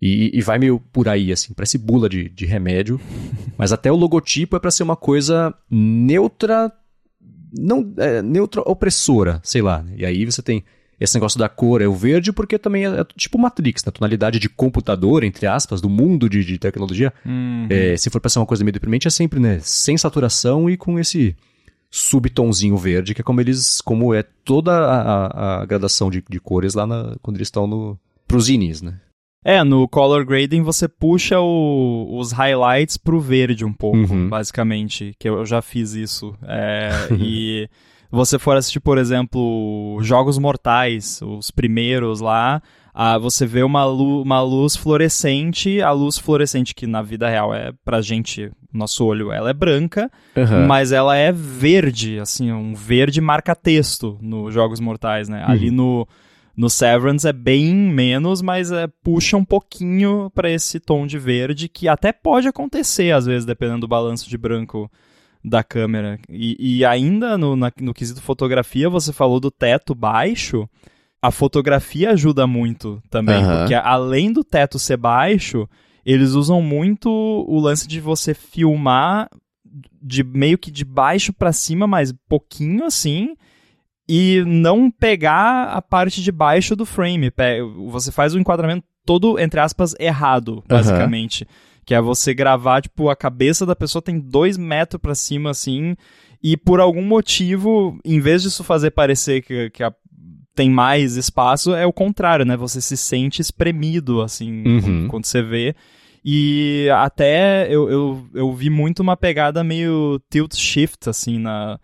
[0.00, 3.00] e, e vai meio por aí, assim, parece bula de, de remédio.
[3.56, 6.72] mas até o logotipo é para ser uma coisa neutra,
[7.56, 9.82] não é, neutra opressora, sei lá.
[9.82, 9.94] Né?
[9.98, 10.64] E aí você tem
[11.04, 13.94] esse negócio da cor é o verde porque também é, é tipo Matrix, na né?
[13.94, 17.12] tonalidade de computador, entre aspas, do mundo de, de tecnologia.
[17.24, 17.66] Uhum.
[17.70, 20.76] É, se for pra ser uma coisa meio deprimente, é sempre, né, sem saturação e
[20.76, 21.36] com esse
[21.90, 26.74] subtonzinho verde, que é como eles, como é toda a, a, gradação de, de, cores
[26.74, 28.98] lá na, quando eles estão no, pros inis, né.
[29.44, 34.28] É, no color grading você puxa o, os highlights pro verde um pouco, Uhum.
[34.28, 36.34] basicamente, que eu já fiz isso.
[36.42, 36.90] É,
[37.20, 37.68] e
[38.14, 42.62] você for assistir, por exemplo, Jogos Mortais, os primeiros lá,
[42.94, 47.52] ah, você vê uma, lu uma luz fluorescente, a luz fluorescente que na vida real
[47.54, 50.66] é pra gente, nosso olho, ela é branca, Uhum.
[50.66, 55.42] mas ela é verde, assim, um verde marca-texto nos Jogos Mortais, né?
[55.46, 56.06] Ali no,
[56.56, 61.68] no Severance é bem menos, mas é, puxa um pouquinho pra esse tom de verde,
[61.68, 64.88] que até pode acontecer, às vezes, dependendo do balanço de branco
[65.44, 66.18] da câmera.
[66.28, 70.68] E, e ainda no, na, no quesito fotografia, você falou do teto baixo.
[71.20, 73.58] A fotografia ajuda muito também, Aham.
[73.58, 75.68] porque além do teto ser baixo,
[76.04, 79.28] eles usam muito o lance de você filmar
[80.00, 83.34] de meio que de baixo pra cima, mas pouquinho assim,
[84.08, 87.32] e não pegar a parte de baixo do frame.
[87.88, 91.46] Você faz o enquadramento todo, entre aspas, errado, basicamente.
[91.84, 95.94] Que é você gravar, tipo, a cabeça da pessoa tem dois metros pra cima, assim,
[96.42, 99.92] e por algum motivo, em vez disso fazer parecer que, que a-
[100.54, 102.56] tem mais espaço, é o contrário, né?
[102.56, 105.08] Você se sente espremido, assim, Uhum.
[105.08, 105.74] quando você vê.
[106.24, 111.78] E até eu, eu, eu vi muito uma pegada meio tilt shift, assim, na,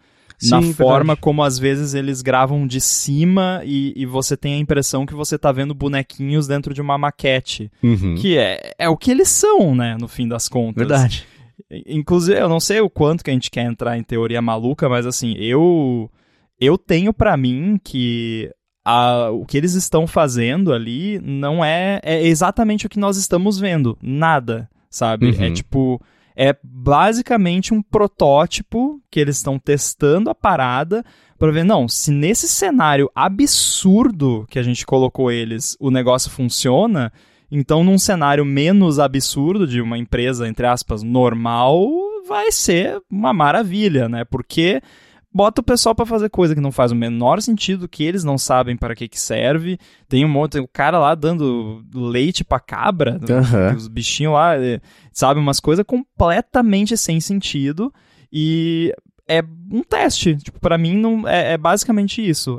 [0.48, 1.20] na Sim, forma verdade.
[1.20, 5.37] como às vezes eles gravam de cima e, e você tem a impressão que você
[5.38, 7.70] tá vendo bonequinhos dentro de uma maquete.
[7.83, 8.14] Uhum.
[8.16, 10.76] Que é, é o que eles são, né, no fim das contas.
[10.76, 11.26] Verdade.
[11.87, 15.07] Inclusive, eu não sei o quanto que a gente quer entrar em teoria maluca, mas
[15.07, 16.11] assim, eu
[16.61, 18.50] eu tenho pra mim que
[18.85, 23.59] a- o que eles estão fazendo ali não é, é exatamente o que nós estamos
[23.59, 23.96] vendo.
[24.03, 25.26] Nada, sabe?
[25.31, 25.44] Uhum.
[25.44, 26.00] É tipo.
[26.42, 31.05] É basicamente um protótipo que eles estão testando a parada
[31.38, 37.12] pra ver, não, se nesse cenário absurdo que a gente colocou eles, o negócio funciona,
[37.50, 41.87] então num cenário menos absurdo de uma empresa, entre aspas, normal,
[42.26, 44.24] vai ser uma maravilha, né?
[44.24, 44.81] Porque
[45.33, 48.37] bota o pessoal pra fazer coisa que não faz o menor sentido, que eles não
[48.37, 49.79] sabem para que que serve.
[50.09, 53.75] Tem um monte, tem o cara lá dando leite pra cabra, Aham.
[53.77, 54.81] os bichinhos lá, eh,
[55.12, 57.93] sabe, umas coisas completamente sem sentido
[58.33, 58.95] e
[59.31, 62.59] é um teste, tipo, para mim não é, é basicamente isso.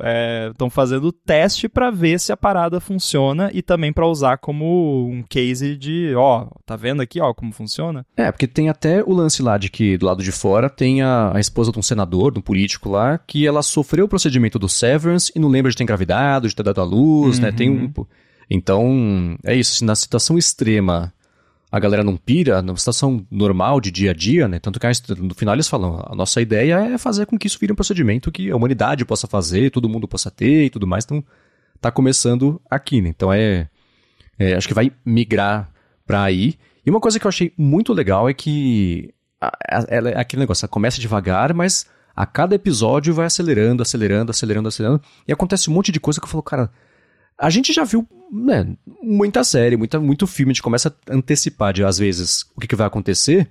[0.50, 5.22] Estão fazendo teste pra ver se a parada funciona e também pra usar como um
[5.22, 8.06] case de, ó, tá vendo aqui, ó, como funciona?
[8.16, 11.36] É, porque tem até o lance lá de que do lado de fora tem a,
[11.36, 14.70] a esposa de um senador, de um político lá, que ela sofreu o procedimento do
[14.70, 17.52] Severance e não lembra de ter engravidado, de ter dado à luz, né?
[17.52, 17.92] Tem um.
[18.50, 19.84] Então, é isso.
[19.84, 21.14] Na situação extrema
[21.72, 24.60] a galera não pira, na situação normal de dia a dia, né?
[24.60, 27.72] Tanto que no final eles falam: a nossa ideia é fazer com que isso vire
[27.72, 31.06] um procedimento que a humanidade possa fazer, todo mundo possa ter e tudo mais.
[31.06, 31.24] Então,
[31.80, 33.10] tá começando aqui, né?
[33.10, 33.70] Então é.
[34.38, 35.72] é, acho que vai migrar
[36.06, 36.56] pra aí.
[36.86, 39.14] E uma coisa que eu achei muito legal é que
[39.88, 44.68] ela é aquele negócio, ela começa devagar, mas a cada episódio vai acelerando, acelerando, acelerando,
[44.68, 45.02] acelerando.
[45.26, 46.70] E acontece um monte de coisa que eu falo, cara,
[47.42, 48.68] a gente já viu né,
[49.02, 52.68] muita série, muita, muito filme, a gente começa a antecipar de, às vezes, o que,
[52.68, 53.50] que vai acontecer.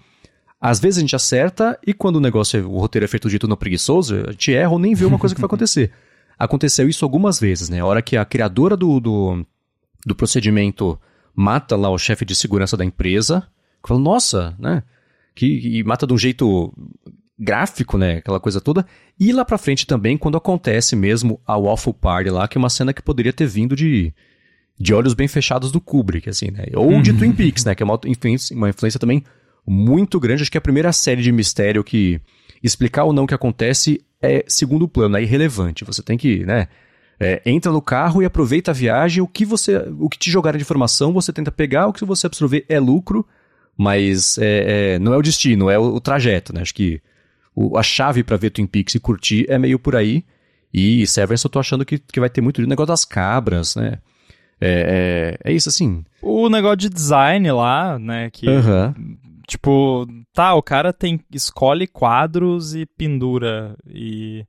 [0.61, 3.37] Às vezes a gente acerta e quando o negócio, é- o roteiro é feito de
[3.37, 5.91] tudo no preguiçoso, a gente erra ou nem vê uma coisa que vai acontecer.
[6.39, 7.81] aconteceu isso algumas vezes, né?
[7.81, 9.45] A hora que a criadora do, do,
[10.07, 10.99] do procedimento
[11.35, 13.49] mata lá o chefe de segurança da empresa,
[13.85, 14.85] fala, nossa, né?
[15.35, 16.73] Que, e mata de um jeito
[17.41, 18.19] gráfico, né?
[18.19, 18.87] Aquela coisa toda.
[19.19, 22.69] E lá pra frente também, quando acontece mesmo a Waffle Party lá, que é uma
[22.69, 24.13] cena que poderia ter vindo de,
[24.79, 26.67] de olhos bem fechados do Kubrick, assim, né?
[26.75, 27.03] Ou uhum.
[27.03, 27.75] de Twin Peaks, né?
[27.75, 29.25] Que é uma influência, uma influência também
[29.67, 30.43] muito grande.
[30.43, 32.21] Acho que é a primeira série de mistério que
[32.63, 35.85] explicar ou não o que acontece é segundo plano, é irrelevante.
[35.85, 36.69] Você tem que, né?
[37.19, 39.23] É, entra no carro e aproveita a viagem.
[39.23, 41.87] O que você, o que te jogar de informação, você tenta pegar.
[41.87, 43.27] O que você absorver é lucro,
[43.77, 46.61] mas é, é, não é o destino, é o, o trajeto, né?
[46.61, 47.01] Acho que
[47.55, 50.25] o, a chave para ver Twin Peaks e curtir é meio por aí.
[50.73, 53.99] E Severance eu tô achando que, que vai ter muito o negócio das cabras, né?
[54.61, 56.05] É, é, é, isso assim.
[56.23, 58.31] O negócio de design lá, né?
[58.31, 59.17] Que uhum.
[59.47, 64.45] Tipo, tá, o cara tem escolhe quadros e pendura e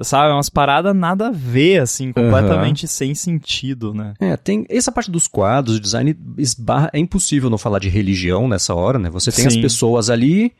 [0.00, 2.88] sabe, umas paradas nada a ver assim, completamente uhum.
[2.88, 4.14] sem sentido, né?
[4.20, 8.46] É, tem essa parte dos quadros, o design esbarra, é impossível não falar de religião
[8.46, 9.10] nessa hora, né?
[9.10, 9.48] Você tem Sim.
[9.48, 10.52] as pessoas ali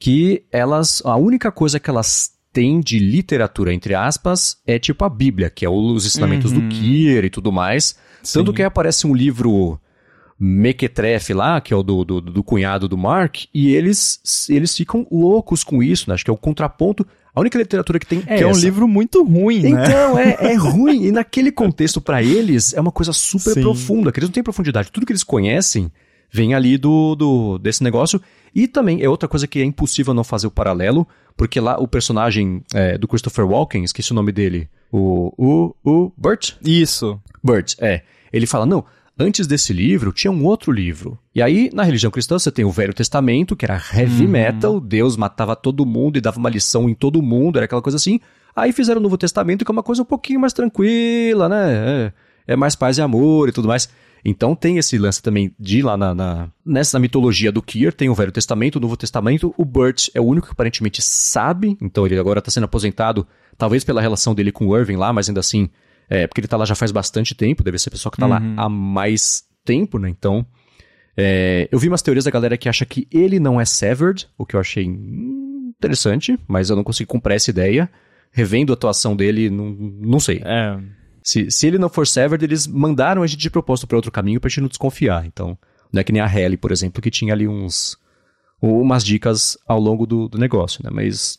[0.00, 5.10] que elas, a única coisa que elas têm de literatura, entre aspas, é tipo a
[5.10, 6.60] Bíblia, que é os ensinamentos uhum.
[6.60, 7.96] do Kier e tudo mais.
[8.22, 8.40] Sim.
[8.40, 9.78] Tanto que aparece um livro
[10.38, 15.06] Mequetrefe lá, que é o do, do, do, cunhado do Mark, e eles, eles ficam
[15.12, 16.14] loucos com isso, né?
[16.14, 17.06] Acho que é o contraponto.
[17.34, 18.44] A única literatura que tem é Que essa.
[18.44, 19.68] é um livro muito ruim, né?
[19.68, 21.04] Então, é, é ruim.
[21.04, 23.60] E naquele contexto, para eles, é uma coisa super Sim.
[23.60, 24.90] profunda, que eles não têm profundidade.
[24.90, 25.92] Tudo que eles conhecem
[26.30, 28.20] vem ali do, do desse negócio.
[28.54, 31.86] E também é outra coisa que é impossível não fazer o paralelo, porque lá o
[31.86, 36.54] personagem é, do Christopher Walken, esqueci o nome dele, o, o, o Burt?
[36.64, 37.20] Isso.
[37.42, 38.02] Burt, é.
[38.32, 38.84] Ele fala, não,
[39.22, 41.18] Antes desse livro, tinha um outro livro.
[41.34, 44.30] E aí, na religião cristã, você tem o Velho Testamento, que era heavy uhum.
[44.30, 47.96] metal, Deus matava todo mundo e dava uma lição em todo mundo, era aquela coisa
[47.96, 48.18] assim.
[48.56, 52.12] Aí fizeram o Novo Testamento, que é uma coisa um pouquinho mais tranquila, né?
[52.46, 53.90] É, é mais paz e amor e tudo mais.
[54.24, 58.14] Então tem esse lance também de lá na, na, nessa mitologia do Kier, tem o
[58.14, 59.54] Velho Testamento, o Novo Testamento.
[59.56, 63.84] O Burt é o único que aparentemente sabe, então ele agora está sendo aposentado, talvez
[63.84, 65.70] pela relação dele com o Irving lá, mas ainda assim
[66.10, 68.26] é, porque ele tá lá já faz bastante tempo, deve ser a pessoa que tá
[68.26, 68.32] uhum.
[68.32, 70.08] lá há mais tempo, né?
[70.08, 70.44] Então,
[71.16, 74.44] é, eu vi umas teorias da galera que acha que ele não é severed, o
[74.44, 77.88] que eu achei interessante, mas eu não consigo comprar essa ideia.
[78.32, 80.40] Revendo a atuação dele, não, não sei.
[80.44, 80.78] É.
[81.30, 84.40] Se, se ele não for severed, eles mandaram a gente de propósito para outro caminho
[84.40, 85.24] pra gente não desconfiar.
[85.24, 85.56] Então,
[85.92, 87.96] não é que nem a Helly, por exemplo, que tinha ali uns
[88.60, 90.90] umas dicas ao longo do, do negócio, né?
[90.92, 91.38] Mas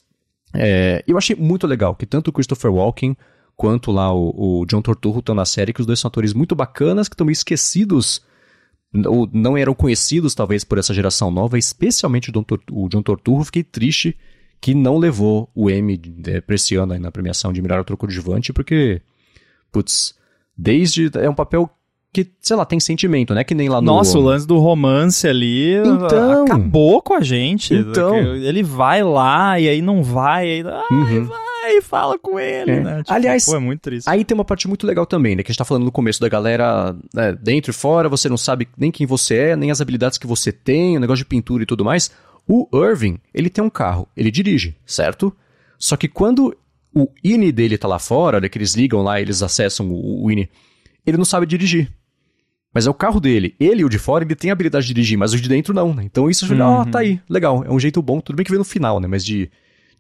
[0.54, 3.18] é, eu achei muito legal que tanto o Christopher Walken
[3.58, 6.56] quanto lá o, o John Torturro estão na série, que os dois são atores muito
[6.56, 8.22] bacanas, que estão meio esquecidos,
[9.06, 13.44] ou não eram conhecidos talvez por essa geração nova, especialmente o o John Torturro.
[13.44, 14.18] Fiquei triste
[14.62, 17.98] que não levou o Emmy é, pra esse ano aí na premiação de melhor ator
[17.98, 19.02] coadjuvante, porque,
[19.72, 20.16] putz,
[20.58, 21.10] desde.
[21.16, 21.70] É um papel
[22.14, 23.44] que, sei lá, tem sentimento, né?
[23.44, 23.88] Que nem lá no.
[23.88, 27.74] Nossa, o lance do romance ali então, acabou com a gente.
[27.74, 28.18] Então.
[28.18, 30.64] Ele vai lá e aí não vai, aí.
[30.66, 31.26] Ai, uhum.
[31.26, 32.80] vai e fala com ele, é.
[32.80, 32.98] né?
[32.98, 34.10] Tipo, Aliás, pô, é muito triste.
[34.10, 35.44] Aí tem uma parte muito legal também, né?
[35.44, 38.38] Que a gente tá falando no começo da galera né, dentro e fora, você não
[38.38, 41.64] sabe nem quem você é, nem as habilidades que você tem, o negócio de pintura
[41.64, 42.12] e tudo mais.
[42.48, 45.34] O Irving, ele tem um carro, ele dirige, certo?
[45.78, 46.56] Só que quando
[46.94, 50.32] o INE dele tá lá fora, né, que eles ligam lá, eles acessam o, o
[50.32, 50.50] INE,
[51.06, 51.92] ele não sabe dirigir.
[52.74, 53.54] Mas é o carro dele.
[53.60, 55.94] Ele, o de fora, ele tem a habilidade de dirigir, mas o de dentro não,
[55.94, 56.04] né?
[56.06, 56.62] Então isso, uhum.
[56.62, 57.66] ó, tá aí, legal.
[57.66, 59.08] É um jeito bom, tudo bem que vem no final, né?
[59.08, 59.52] Mas de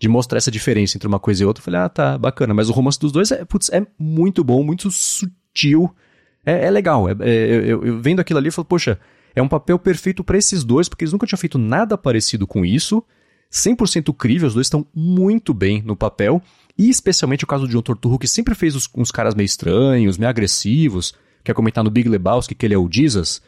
[0.01, 1.62] de mostrar essa diferença entre uma coisa e outra.
[1.62, 2.56] Eu falei, ah, tá, bacana.
[2.56, 5.95] Mas o romance dos dois é, putz, é muito bom, muito sutil.
[6.43, 7.08] É, é legal.
[7.08, 8.99] É, é, eu, eu, vendo aquilo ali, eu falo, poxa,
[9.36, 12.65] é um papel perfeito para esses dois, porque eles nunca tinham feito nada parecido com
[12.65, 13.04] isso.
[13.51, 16.41] 100% crível, os dois estão muito bem no papel.
[16.81, 20.17] E especialmente o caso de John Torturro, que sempre fez os, uns caras meio estranhos,
[20.17, 21.13] meio agressivos.
[21.43, 23.39] Quer comentar no Big Lebowski que ele é o Jesus.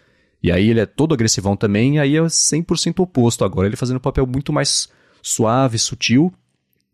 [0.44, 3.68] E aí ele é todo agressivão também, e aí é 100% oposto agora.
[3.68, 4.88] Ele fazendo um papel muito mais
[5.20, 6.32] suave, sutil.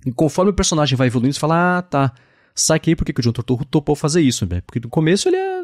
[0.05, 2.13] E conforme o personagem vai evoluindo, você fala, ah, tá,
[2.55, 4.61] saquei por que, que o John Turturro topou fazer isso, né?
[4.61, 5.63] Porque no começo ele é...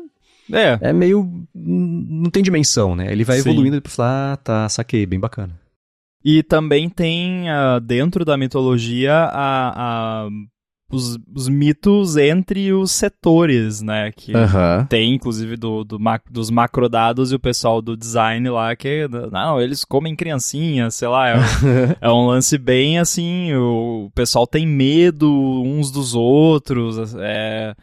[0.52, 0.90] É.
[0.90, 1.48] É meio...
[1.54, 3.10] não tem dimensão, né?
[3.14, 3.50] Ele vai Sim.
[3.50, 5.58] evoluindo e fala, ah, tá, saquei, bem bacana.
[6.22, 10.30] E também tem, uh, dentro da mitologia, a, a
[10.90, 14.12] os, os, mitos entre os setores, né?
[14.12, 14.34] Que
[14.88, 19.84] tem, inclusive, do, do dos macrodados e o pessoal do design lá, que, não, eles
[19.84, 21.30] comem criancinhas, sei lá.
[21.30, 21.36] É,
[22.02, 25.30] é um lance bem assim, o, o pessoal tem medo
[25.64, 27.76] uns dos outros, é...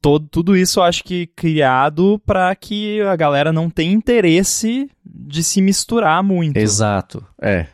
[0.00, 5.42] Todo, tudo isso eu acho que criado para que a galera não tenha interesse de
[5.42, 6.56] se misturar muito.
[6.56, 7.66] Exato, é.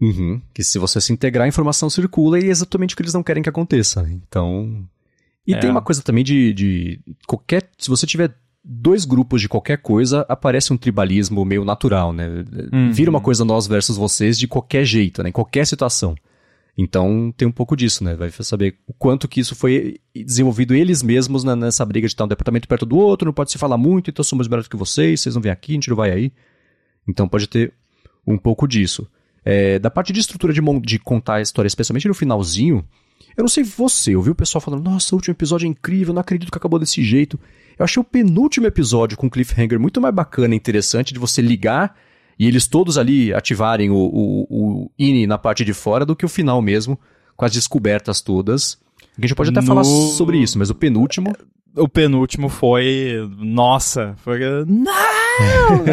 [0.00, 0.40] Uhum.
[0.54, 3.22] Que se você se integrar, a informação circula e é exatamente o que eles não
[3.22, 4.08] querem que aconteça.
[4.10, 4.86] Então.
[5.46, 5.58] E é.
[5.58, 7.68] tem uma coisa também de, de qualquer.
[7.78, 8.34] Se você tiver
[8.64, 12.44] dois grupos de qualquer coisa, aparece um tribalismo meio natural, né?
[12.72, 12.92] Uhum.
[12.92, 15.30] Vira uma coisa nós versus vocês de qualquer jeito, né?
[15.30, 16.14] Em qualquer situação.
[16.76, 18.14] Então tem um pouco disso, né?
[18.14, 22.24] Vai saber o quanto que isso foi desenvolvido eles mesmos na, nessa briga de estar
[22.24, 25.20] um departamento perto do outro, não pode se falar muito, então somos melhores que vocês,
[25.20, 26.32] vocês não vêm aqui, a gente não vai aí.
[27.08, 27.72] Então pode ter
[28.24, 29.08] um pouco disso.
[29.44, 32.84] É, da parte de estrutura de, de contar a história, especialmente no finalzinho,
[33.36, 36.12] eu não sei você, eu vi o pessoal falando, nossa, o último episódio é incrível,
[36.12, 37.38] não acredito que acabou desse jeito.
[37.78, 41.94] Eu achei o penúltimo episódio com cliffhanger muito mais bacana e interessante de você ligar
[42.38, 46.24] e eles todos ali ativarem o, o, o INI na parte de fora do que
[46.24, 46.98] o final mesmo,
[47.36, 48.78] com as descobertas todas.
[49.16, 49.66] A gente pode até no...
[49.66, 51.34] falar sobre isso, mas o penúltimo.
[51.76, 53.28] O penúltimo foi.
[53.38, 54.14] Nossa!
[54.18, 54.38] Foi.
[54.66, 55.84] Não!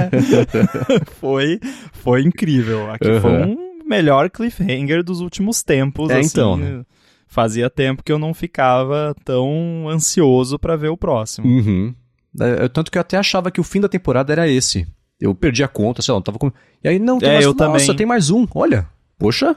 [1.20, 1.60] foi,
[1.92, 2.92] foi incrível.
[2.92, 3.22] Aqui uhum.
[3.22, 6.10] foi um melhor cliffhanger dos últimos tempos.
[6.10, 6.58] É, assim, então.
[6.58, 6.84] Né?
[7.28, 11.48] Fazia tempo que eu não ficava tão ansioso para ver o próximo.
[11.48, 11.94] Uhum.
[12.40, 14.88] É, tanto que eu até achava que o fim da temporada era esse.
[15.20, 16.52] Eu perdi a conta, sei lá, não tava com.
[16.84, 17.96] E aí, não, tem é, mais, eu nossa, também.
[17.96, 18.46] tem mais um.
[18.54, 19.56] Olha, poxa,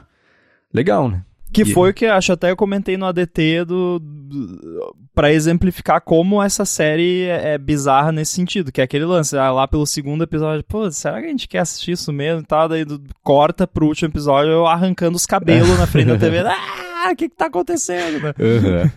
[0.73, 1.23] legal, né?
[1.51, 1.73] Que e...
[1.73, 6.63] foi o que acho até eu comentei no ADT do, do para exemplificar como essa
[6.63, 10.63] série é, é, bizarra nesse sentido, que é aquele lance, ah, lá pelo segundo episódio,
[10.63, 12.69] pô, será que a gente quer assistir isso mesmo e tal?
[12.69, 16.39] Daí do, corta pro último episódio eu arrancando os cabelos na frente da TV.
[17.01, 18.17] Ah, o que que tá acontecendo?
[18.37, 18.91] Uhum.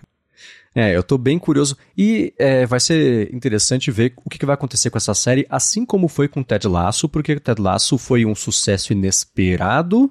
[0.75, 1.77] É, eu tô bem curioso.
[1.97, 5.85] E é, vai ser interessante ver o que, que, vai acontecer com essa série, assim
[5.85, 10.11] como foi com Ted Lasso, porque Ted Lasso foi um sucesso inesperado.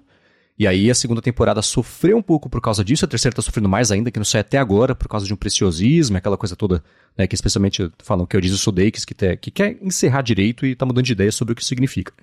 [0.57, 3.67] E aí a segunda temporada sofreu um pouco por causa disso, a terceira tá sofrendo
[3.67, 6.83] mais ainda, que não sai até agora, por causa de um preciosismo, aquela coisa toda,
[7.17, 10.85] né, que especialmente falam que disse o Sudeikis, que, que quer encerrar direito e tá
[10.85, 12.13] mudando de ideia sobre o que significa.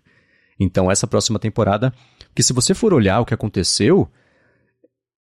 [0.60, 1.92] Então essa próxima temporada,
[2.34, 4.08] que se você for olhar o que aconteceu,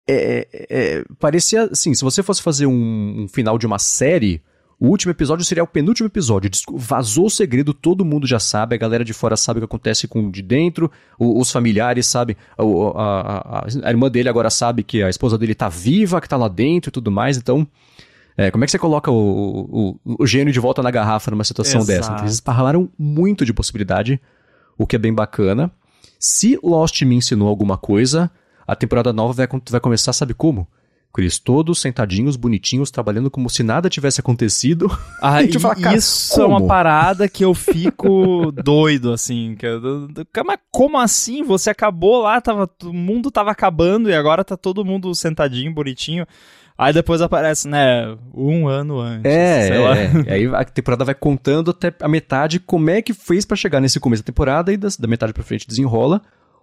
[0.07, 4.41] é, é, é, parecia assim, se você fosse fazer um, um, final de uma série,
[4.79, 6.51] o último episódio seria o penúltimo episódio.
[6.73, 10.07] Vazou o segredo, todo mundo já sabe, a galera de fora sabe o que acontece
[10.07, 14.83] com o de dentro, os familiares sabem, a, a, a, a, irmã dele agora sabe
[14.83, 17.67] que a esposa dele tá viva, que tá lá dentro e tudo mais, então.
[18.39, 21.43] É, como é que você coloca o, o, o, gênio de volta na garrafa numa
[21.43, 22.07] situação Exato.
[22.09, 22.21] dessa?
[22.21, 24.21] Eles esparramaram muito de possibilidade,
[24.77, 25.71] o que é bem bacana.
[26.19, 28.29] Se Lost me ensinou alguma coisa,
[28.67, 30.67] a temporada nova vai, vai começar, sabe como?
[31.17, 34.87] Eles todos sentadinhos, bonitinhos, trabalhando como se nada tivesse acontecido.
[35.19, 36.43] Ah, e fala, isso como?
[36.43, 39.57] é uma parada que eu fico doido, assim.
[40.45, 41.43] Mas como assim?
[41.43, 46.27] Você acabou lá, tava, o mundo tava acabando e agora tá todo mundo sentadinho, bonitinho.
[46.77, 49.25] Aí depois aparece, né, um ano antes.
[49.25, 49.69] É,
[50.27, 50.33] é.
[50.33, 53.99] aí a temporada vai contando até a metade como é que fez para chegar nesse
[53.99, 56.21] começo da temporada e da, da metade pra frente desenrola.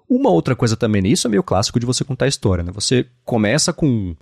[0.09, 2.71] Uma outra coisa também, isso é meio clássico de você contar a história, né?
[2.73, 4.15] Você começa com,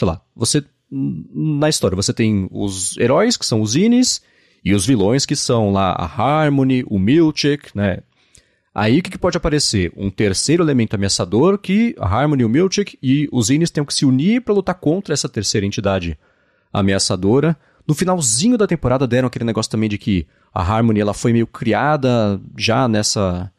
[0.00, 4.22] sei lá, você na história você tem os heróis que são os Inis
[4.64, 7.98] e os vilões que são lá a Harmony, o Milchek, né?
[8.74, 9.92] Aí o que, que, pode aparecer?
[9.96, 14.06] Um terceiro elemento ameaçador que a Harmony, o Milchek e os Inis têm que se
[14.06, 16.18] unir para lutar contra essa terceira entidade
[16.72, 17.56] ameaçadora.
[17.86, 21.46] No finalzinho da temporada deram aquele negócio também de que a Harmony ela foi meio
[21.46, 23.52] criada já nessa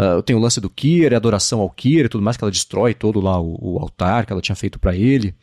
[0.00, 2.50] Uh, tem o lance do Kier, a adoração ao Kier e tudo mais, que ela
[2.50, 5.34] destrói todo lá o, o altar que ela tinha feito para ele.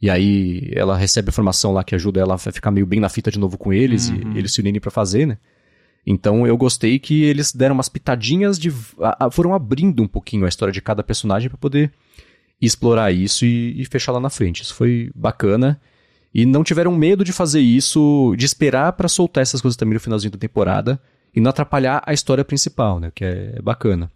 [0.00, 3.08] E aí ela recebe a informação lá que ajuda ela a ficar meio bem na
[3.08, 4.32] fita de novo com eles uhum.
[4.34, 5.38] e eles se unirem para fazer, né?
[6.06, 8.72] Então eu gostei que eles deram umas pitadinhas de.
[9.00, 11.92] A, a, foram abrindo um pouquinho a história de cada personagem para poder
[12.60, 14.62] explorar isso e, e, fechar lá na frente.
[14.62, 15.80] Isso foi bacana.
[16.32, 20.00] E não tiveram medo de fazer isso, de esperar para soltar essas coisas também no
[20.00, 21.00] finalzinho da temporada
[21.34, 23.10] e não atrapalhar a história principal, né?
[23.14, 24.10] Que é bacana.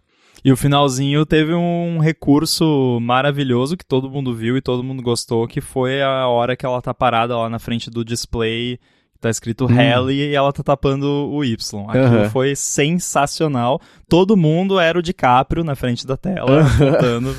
[0.45, 5.47] E o finalzinho teve um recurso maravilhoso que todo mundo viu e todo mundo gostou,
[5.47, 8.79] que foi a hora que ela tá parada lá na frente do display,
[9.19, 10.11] tá escrito hum.
[10.11, 11.89] E ela tá tapando o Y.
[11.89, 12.29] Aquilo uhum.
[12.29, 13.81] foi sensacional.
[14.07, 17.35] Todo mundo era o DiCaprio na frente da tela, contando.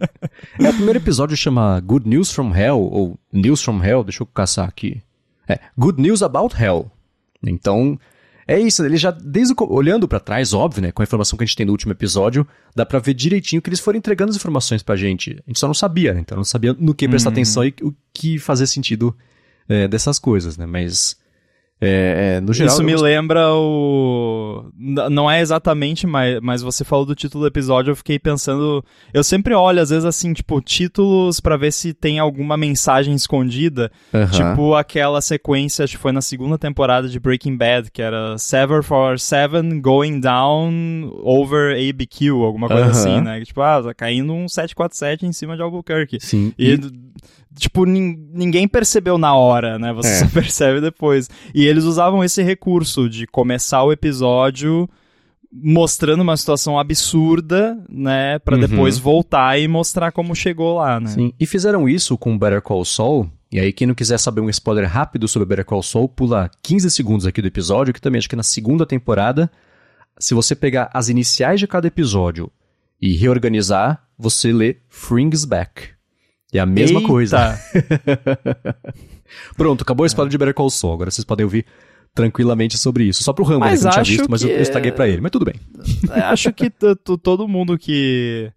[0.58, 4.26] é, o primeiro episódio chama Good News from Hell, ou News from Hell, deixa eu
[4.26, 5.02] caçar aqui.
[5.46, 6.90] É, Good News About Hell.
[7.46, 7.98] Então,
[8.48, 11.42] é isso, ele já, desde o, olhando para trás, óbvio, né, com a informação que
[11.42, 14.36] a gente tem no último episódio, dá pra ver direitinho que eles foram entregando as
[14.36, 15.32] informações pra gente.
[15.32, 17.34] A gente só não sabia, né, então não sabia no que prestar uhum.
[17.34, 19.16] atenção e o que fazer sentido
[19.68, 21.16] é, dessas coisas, né, mas
[21.78, 24.64] é, é, no geral, Isso me lembra o.
[25.10, 28.82] Não é exatamente, mas, mas você falou do título do episódio, eu fiquei pensando.
[29.12, 33.92] Eu sempre olho, às vezes, assim, tipo, títulos para ver se tem alguma mensagem escondida.
[34.32, 38.82] Tipo aquela sequência, acho que foi na segunda temporada de Breaking Bad, que era Sever
[38.82, 43.44] for Seven Going Down Over ABQ, alguma coisa assim, né?
[43.44, 46.18] Tipo, ah, tá caindo um 747 em cima de Albuquerque.
[46.20, 46.54] Sim.
[46.58, 46.72] E.
[46.72, 46.80] e
[47.58, 49.92] tipo, ninguém percebeu na hora, né?
[49.92, 50.18] Você é.
[50.20, 51.28] só percebe depois.
[51.54, 54.88] E eles usavam esse recurso de começar o episódio
[55.52, 58.60] mostrando uma situação absurda, né, para uhum.
[58.60, 61.08] depois voltar e mostrar como chegou lá, né?
[61.08, 61.32] Sim.
[61.38, 63.30] E fizeram isso com Better Call Saul.
[63.50, 66.90] E aí quem não quiser saber um spoiler rápido sobre Better Call Saul, pula 15
[66.90, 69.50] segundos aqui do episódio, que também acho que na segunda temporada,
[70.18, 72.50] se você pegar as iniciais de cada episódio
[73.00, 75.95] e reorganizar, você lê Frings Back.
[76.56, 77.08] É a mesma Eita.
[77.08, 77.60] coisa.
[79.56, 80.28] Pronto, acabou a é.
[80.28, 80.94] de Better Call Saul.
[80.94, 81.66] Agora vocês podem ouvir
[82.14, 83.22] tranquilamente sobre isso.
[83.22, 85.20] Só pro Rambo, né, que não tinha visto, mas eu, eu estraguei pra ele.
[85.20, 85.54] Mas tudo bem.
[86.10, 88.50] É, acho que todo mundo que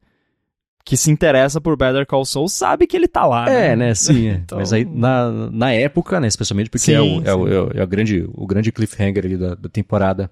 [0.90, 3.48] que se interessa por Better Call Saul sabe que ele tá lá.
[3.48, 3.90] É, né?
[3.90, 4.28] né sim.
[4.28, 4.32] É.
[4.44, 4.58] então...
[4.58, 7.72] Mas aí, na, na época, né, especialmente porque sim, é, o, é, o, é, o,
[7.76, 10.32] é, o, grande, o grande cliffhanger ali da, da temporada,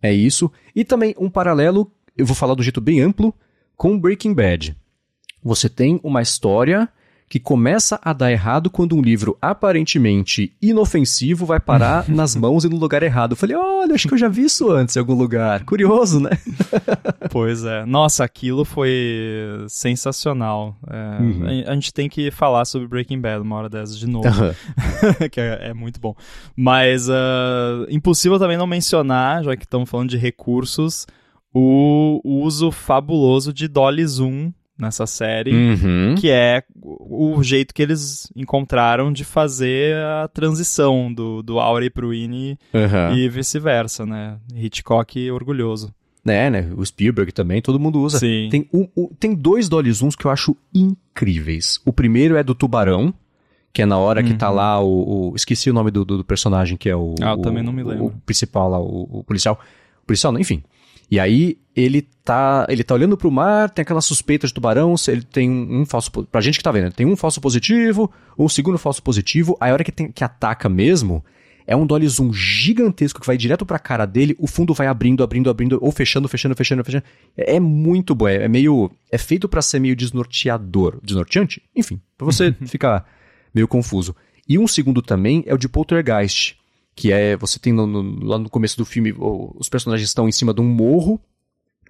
[0.00, 0.50] é isso.
[0.74, 3.34] E também um paralelo, eu vou falar do jeito bem amplo,
[3.76, 4.74] com Breaking Bad.
[5.42, 6.88] Você tem uma história
[7.30, 12.68] que começa a dar errado quando um livro aparentemente inofensivo vai parar nas mãos e
[12.68, 13.32] no lugar errado.
[13.32, 15.64] Eu falei, olha, acho que eu já vi isso antes em algum lugar.
[15.64, 16.30] Curioso, né?
[17.30, 17.86] pois é.
[17.86, 20.76] Nossa, aquilo foi sensacional.
[20.90, 21.46] É, uhum.
[21.46, 25.28] a, a, gente tem que falar sobre Breaking Bad uma hora dessas de novo, uhum.
[25.30, 26.16] que é, é, muito bom.
[26.56, 31.06] Mas uh, impossível também não mencionar, já que estamos falando de recursos,
[31.54, 34.50] o uso fabuloso de Dolly Zoom
[34.80, 36.14] nessa série, uhum.
[36.16, 42.10] que é o jeito que eles encontraram de fazer a transição do, do Auri pro
[42.10, 43.14] Winnie uhum.
[43.14, 44.36] e vice-versa, né?
[44.54, 45.92] Hitchcock orgulhoso.
[46.26, 46.70] É, né?
[46.76, 48.18] O Spielberg também, todo mundo usa.
[48.18, 48.48] Sim.
[48.50, 51.80] Tem, um, um, tem dois Dolly Zooms que eu acho incríveis.
[51.84, 53.14] O primeiro é do Tubarão,
[53.72, 54.26] que é na hora uhum.
[54.26, 54.56] que tá uhum.
[54.56, 57.14] lá o, o, Esqueci o nome do, do, personagem, que é o.
[57.22, 58.06] Ah, eu o, também não me lembro.
[58.06, 59.58] O principal lá, o, o policial.
[60.02, 60.62] O policial, enfim.
[61.10, 65.22] E aí ele tá, ele tá olhando pro mar, tem aquela suspeita de tubarão, ele
[65.22, 68.78] tem um, um falso pra gente que tá vendo, tem um falso positivo, um segundo
[68.78, 71.24] falso positivo, aí a hora que tem que ataca mesmo,
[71.66, 75.22] é um dolly zoom gigantesco que vai direto pra cara dele, o fundo vai abrindo,
[75.22, 77.04] abrindo, abrindo, ou fechando, fechando, fechando, fechando.
[77.36, 78.90] É, é muito bom, é, é meio.
[79.08, 80.98] É feito para ser meio desnorteador.
[81.00, 81.62] Desnorteante?
[81.74, 83.06] Enfim, pra você ficar
[83.54, 84.16] meio confuso.
[84.48, 86.56] E um segundo também é o de Poltergeist,
[87.00, 90.32] que é você tem no, no, lá no começo do filme os personagens estão em
[90.32, 91.18] cima de um morro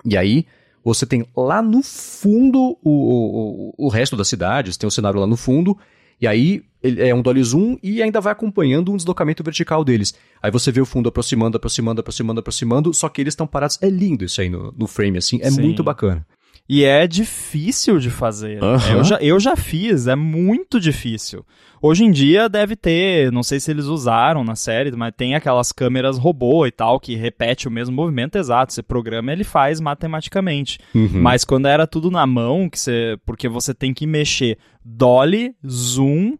[0.04, 0.46] e aí
[0.84, 5.18] você tem lá no fundo o, o, o resto da cidade, você tem o cenário
[5.18, 5.76] lá no fundo
[6.20, 10.14] e aí é um dolly zoom e ainda vai acompanhando um deslocamento vertical deles.
[10.40, 13.78] Aí você vê o fundo aproximando, aproximando, aproximando, aproximando, só que eles estão parados.
[13.82, 15.60] É lindo isso aí no, no frame, assim, é Sim.
[15.60, 16.24] muito bacana.
[16.72, 18.62] E é difícil de fazer.
[18.62, 18.98] Uhum.
[18.98, 21.44] Eu, já, eu já fiz, é muito difícil.
[21.82, 25.72] Hoje em dia deve ter, não sei se eles usaram na série, mas tem aquelas
[25.72, 28.72] câmeras robô e tal que repete o mesmo movimento exato.
[28.72, 30.78] Você programa, ele faz matematicamente.
[30.94, 31.20] Uhum.
[31.20, 36.36] Mas quando era tudo na mão, que você, porque você tem que mexer dolly, zoom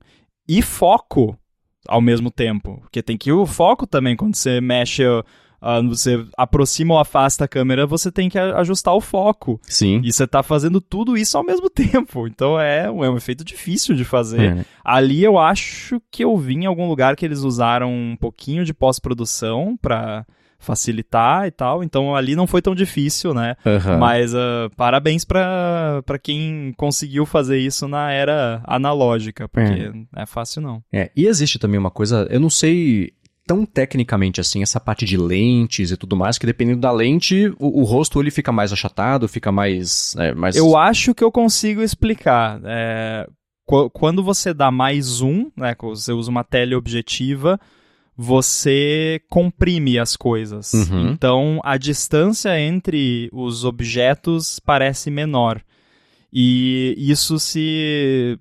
[0.48, 1.36] e foco
[1.88, 2.78] ao mesmo tempo.
[2.82, 5.02] Porque tem que ir o foco também quando você mexe
[5.62, 9.61] uh, você aproxima ou afasta a câmera, você tem que ajustar o foco.
[9.62, 10.00] Sim.
[10.04, 12.26] E você tá fazendo tudo isso ao mesmo tempo.
[12.26, 14.58] Então é, é um efeito difícil de fazer.
[14.58, 14.64] É.
[14.84, 18.74] Ali eu acho que eu vi em algum lugar que eles usaram um pouquinho de
[18.74, 20.24] pós-produção para
[20.61, 21.82] facilitar e tal.
[21.82, 23.56] Então ali não foi tão difícil, né?
[23.64, 23.98] Uhum.
[23.98, 29.92] Mas uh, parabéns para quem conseguiu fazer isso na era analógica, porque é.
[29.92, 30.82] não é fácil não.
[30.92, 33.12] É, e existe também uma coisa, eu não sei
[33.51, 37.80] tão tecnicamente assim, essa parte de lentes e tudo mais, que dependendo da lente, o,
[37.80, 40.55] o rosto ele fica mais achatado, fica mais, é, mais...
[40.55, 42.61] Eu acho que eu consigo explicar.
[42.64, 43.26] É,
[43.92, 47.59] quando você dá mais zoom, né, você usa uma teleobjetiva,
[48.16, 50.72] você comprime as coisas.
[50.72, 51.11] Uhum.
[51.11, 55.61] Então, a distância entre os objetos parece menor.
[56.32, 58.38] E isso se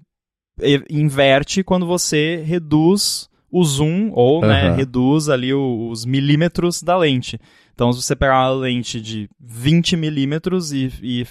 [0.87, 4.47] inverte quando você reduz o zoom ou uhum.
[4.47, 7.39] né, reduz ali os milímetros da lente.
[7.73, 11.27] Então, se você pegar uma lente de 20 milímetros e, e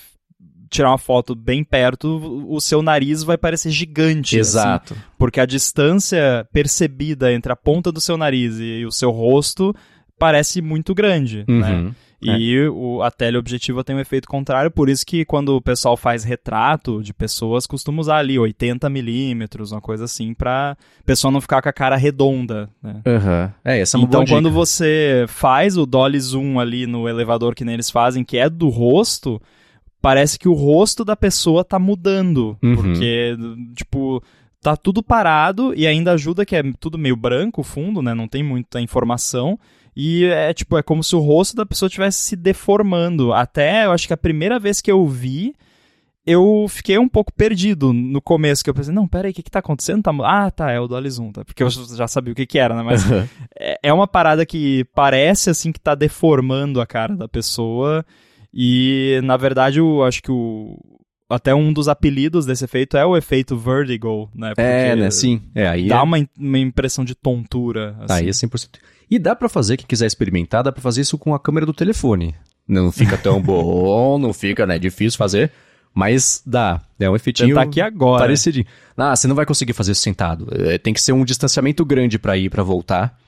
[0.70, 4.38] tirar uma foto bem perto, o seu nariz vai parecer gigante.
[4.38, 4.94] Assim, Exato.
[4.94, 9.74] Assim, porque a distância percebida entre a ponta do seu nariz e o seu rosto
[10.18, 11.54] parece muito grande, né?
[11.54, 11.84] uhum.
[11.84, 11.94] né?
[12.20, 12.68] E é.
[12.68, 17.00] o, a teleobjetiva tem um efeito contrário, por isso que quando o pessoal faz retrato
[17.00, 21.68] de pessoas, costuma usar ali 80 milímetros, uma coisa assim, pra pessoa não ficar com
[21.68, 23.02] a cara redonda, né?
[23.06, 23.52] Uhum.
[23.64, 27.64] É, essa é uma Então, quando você faz o dolly zoom ali no elevador que
[27.64, 29.40] nem eles fazem, que é do rosto,
[30.02, 32.74] parece que o rosto da pessoa tá mudando, uhum.
[32.74, 33.36] porque,
[33.76, 34.22] tipo
[34.60, 38.12] tá tudo parado e ainda ajuda que é tudo meio branco o fundo, né?
[38.12, 39.58] Não tem muita informação.
[40.00, 43.32] E é tipo, é como se o rosto da pessoa estivesse se deformando.
[43.32, 45.56] Até eu acho que a primeira vez que eu vi,
[46.24, 49.50] eu fiquei um pouco perdido no começo, que eu pensei, não, peraí, o que que
[49.50, 50.04] tá acontecendo?
[50.04, 50.12] Tá...
[50.22, 51.44] Ah, tá, é o do Alizum, tá?
[51.44, 52.82] Porque eu já sabia o que que era, né?
[52.84, 53.02] Mas
[53.58, 58.06] é, é uma parada que parece, assim, que tá deformando a cara da pessoa
[58.54, 60.78] e, na verdade, eu acho que o...
[61.28, 64.50] Até um dos apelidos desse efeito é o efeito vertigo, né?
[64.50, 65.10] Porque é, né?
[65.10, 65.42] Sim.
[65.54, 66.02] É, aí dá é...
[66.02, 67.96] uma, uma impressão de tontura.
[68.00, 68.14] Assim.
[68.14, 68.78] Aí é 100%.
[69.10, 71.72] E dá para fazer, quem quiser experimentar, dá para fazer isso com a câmera do
[71.72, 72.34] telefone.
[72.66, 74.78] Não fica tão bom, não fica, né?
[74.78, 75.50] Difícil fazer.
[75.94, 76.80] Mas dá.
[77.00, 77.48] É um efeitinho.
[77.48, 78.20] Tentar aqui agora.
[78.20, 78.66] Parecidinho.
[78.96, 80.46] Ah, você não vai conseguir fazer isso sentado.
[80.52, 83.18] É, tem que ser um distanciamento grande para ir pra voltar.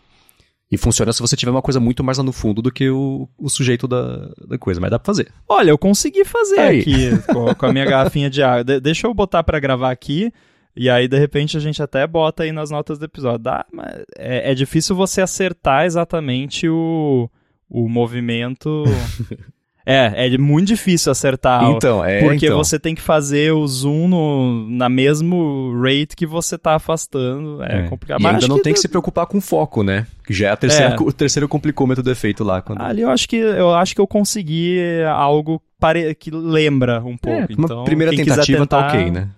[0.70, 3.28] E funciona se você tiver uma coisa muito mais lá no fundo do que o,
[3.36, 5.32] o sujeito da, da coisa, mas dá pra fazer.
[5.48, 6.80] Olha, eu consegui fazer aí.
[6.80, 8.62] aqui com, com, a minha garrafinha de água.
[8.62, 10.32] De, deixa eu botar para gravar aqui.
[10.76, 13.40] E aí, de repente, a gente até bota aí nas notas do episódio.
[13.40, 17.28] Dá, mas é, é difícil você acertar exatamente o,
[17.68, 18.84] o movimento.
[19.86, 21.64] É, é muito difícil acertar.
[21.64, 22.20] Então, é.
[22.20, 22.58] Porque então.
[22.58, 27.62] você tem que fazer o zoom no, na mesmo rate que você tá afastando.
[27.62, 27.88] É, é.
[27.88, 28.20] complicado.
[28.20, 30.06] E Mas ainda não que tem que se preocupar com foco, né?
[30.24, 31.00] Que já é, a terceira, é.
[31.00, 32.60] o terceiro complicômetro do efeito lá.
[32.62, 32.80] Quando...
[32.82, 34.78] Ali eu acho que eu acho que eu consegui
[35.12, 36.14] algo pare...
[36.14, 37.40] que lembra um pouco.
[37.40, 39.28] É, então, primeira tentativa tá tentar, tá ok, né?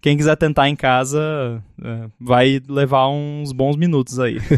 [0.00, 4.38] Quem quiser tentar em casa é, vai levar uns bons minutos aí.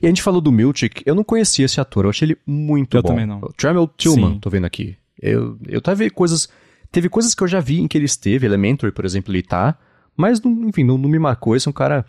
[0.00, 2.96] E a gente falou do Miltic, eu não conhecia esse ator, eu achei ele muito
[2.96, 3.08] eu bom.
[3.08, 3.40] Eu também não.
[3.56, 4.38] Tremel Tillman, Sim.
[4.38, 4.96] tô vendo aqui.
[5.20, 6.48] Eu, eu tava vendo coisas.
[6.90, 9.78] Teve coisas que eu já vi em que ele esteve, Elementary, por exemplo, ele tá,
[10.16, 11.54] mas, não, enfim, não, não me marcou.
[11.54, 12.04] Esse é um cara.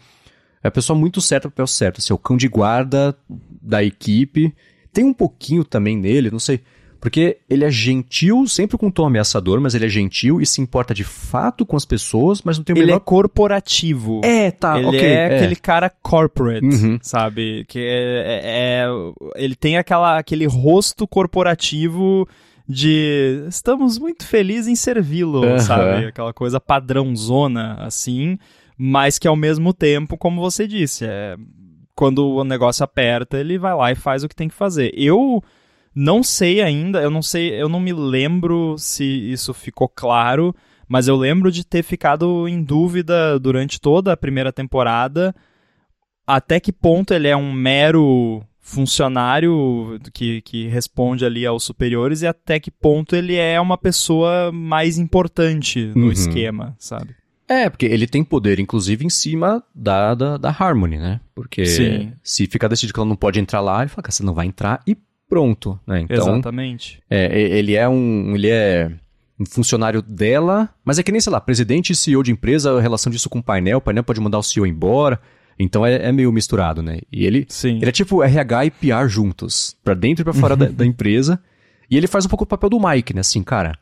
[0.64, 1.99] É a pessoa muito certa pro papel certo.
[1.99, 3.16] Assim, é o cão de guarda
[3.62, 4.54] da equipe.
[4.93, 6.62] Tem um pouquinho também nele, não sei.
[7.02, 10.62] Porque ele é gentil, sempre com um tom ameaçador, mas ele é gentil e se
[10.62, 12.97] importa de fato com as pessoas, mas não tem o Ele menor...
[12.97, 14.22] é corporativo.
[14.24, 14.99] É, tá, ele ok.
[14.99, 16.99] é, é aquele cara corporate, uhum.
[17.02, 17.66] sabe?
[17.68, 18.88] Que é, é, é,
[19.36, 22.30] ele tem aquela, aquele rosto corporativo
[22.70, 25.58] de estamos muito felizes em servi-lo, uhum.
[25.58, 26.06] sabe?
[26.06, 28.38] Aquela coisa padrãozona, assim,
[28.78, 31.36] mas que ao mesmo tempo, como você disse, é,
[31.95, 34.91] quando o negócio aperta, ele vai lá e faz o que tem que fazer.
[34.93, 35.43] Eu
[35.94, 40.56] não sei ainda, eu não sei, eu não me lembro se isso ficou claro,
[40.88, 45.36] mas eu lembro de ter ficado em dúvida durante toda a primeira temporada
[46.26, 52.28] até que ponto ele é um mero funcionário que, que responde ali aos superiores e
[52.28, 56.12] até que ponto ele é uma pessoa mais importante no uhum.
[56.12, 57.16] esquema, sabe?
[57.48, 61.20] É, porque ele tem poder, inclusive, em cima da, da, da Harmony, né?
[61.36, 62.14] Porque Sim.
[62.24, 64.46] se ficar decidido que ela não pode entrar lá, ele fala que você não vai
[64.46, 64.96] entrar e
[65.32, 66.01] pronto, né?
[66.01, 67.01] Então, Exatamente.
[67.09, 68.91] É, ele é um, ele é
[69.39, 72.82] um funcionário dela, mas é que nem, sei lá, presidente e CEO de empresa, a
[72.82, 75.21] relação disso com o painel, o painel pode mandar o CEO embora,
[75.57, 76.99] então é, é meio misturado, né?
[77.09, 77.77] E ele, Sim.
[77.77, 81.41] ele é tipo RH e PR juntos, para dentro e para fora da, da, empresa,
[81.89, 83.21] e ele faz um pouco o papel do Mike, né?
[83.21, 83.79] Assim, cara,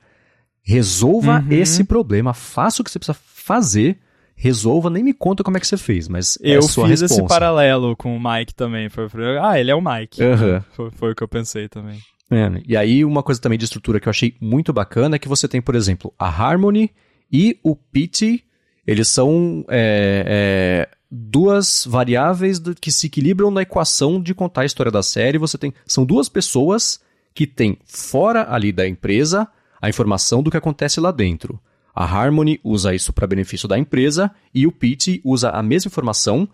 [0.61, 1.47] resolva uhum.
[1.49, 3.97] esse problema, faça o que você precisa fazer
[4.41, 7.21] resolva, nem me conta como é que você fez, mas é eu sua fiz responsa.
[7.21, 8.87] esse paralelo com o Mike também.
[8.87, 10.23] Foi, foi, ah, ele é o Mike.
[10.23, 10.61] Uhum.
[10.71, 11.99] Foi, foi, o que eu pensei também.
[12.31, 15.27] É, e aí, uma coisa também de estrutura que eu achei muito bacana é que
[15.27, 16.89] você tem, por exemplo, a Harmony
[17.29, 18.45] e o Pity,
[18.87, 24.91] eles são é, é, duas variáveis que se equilibram na equação de contar a história
[24.91, 25.37] da série.
[25.37, 27.01] Você tem, são duas pessoas
[27.33, 29.45] que têm fora ali da empresa
[29.81, 31.59] a informação do que acontece lá dentro.
[31.99, 36.47] A Harmony usa isso para benefício da empresa e o Pete usa a mesma informação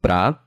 [0.00, 0.40] para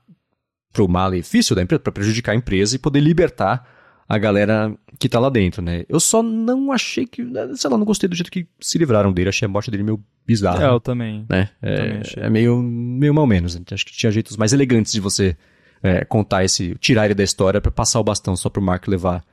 [0.80, 3.64] o malefício da empresa, para prejudicar a empresa e poder libertar
[4.08, 5.84] a galera que tá lá dentro, né?
[5.88, 7.24] Eu só não achei que,
[7.54, 10.04] sei lá, não gostei do jeito que se livraram dele, achei a morte dele meio
[10.26, 10.64] bizarra.
[10.64, 11.24] É, eu também.
[11.30, 11.48] Né?
[11.62, 13.54] É, também é meio, meio mal menos.
[13.54, 13.62] Né?
[13.70, 15.36] Acho que tinha jeitos mais elegantes de você
[15.84, 19.24] é, contar esse, tirar ele da história para passar o bastão só pro Mark levar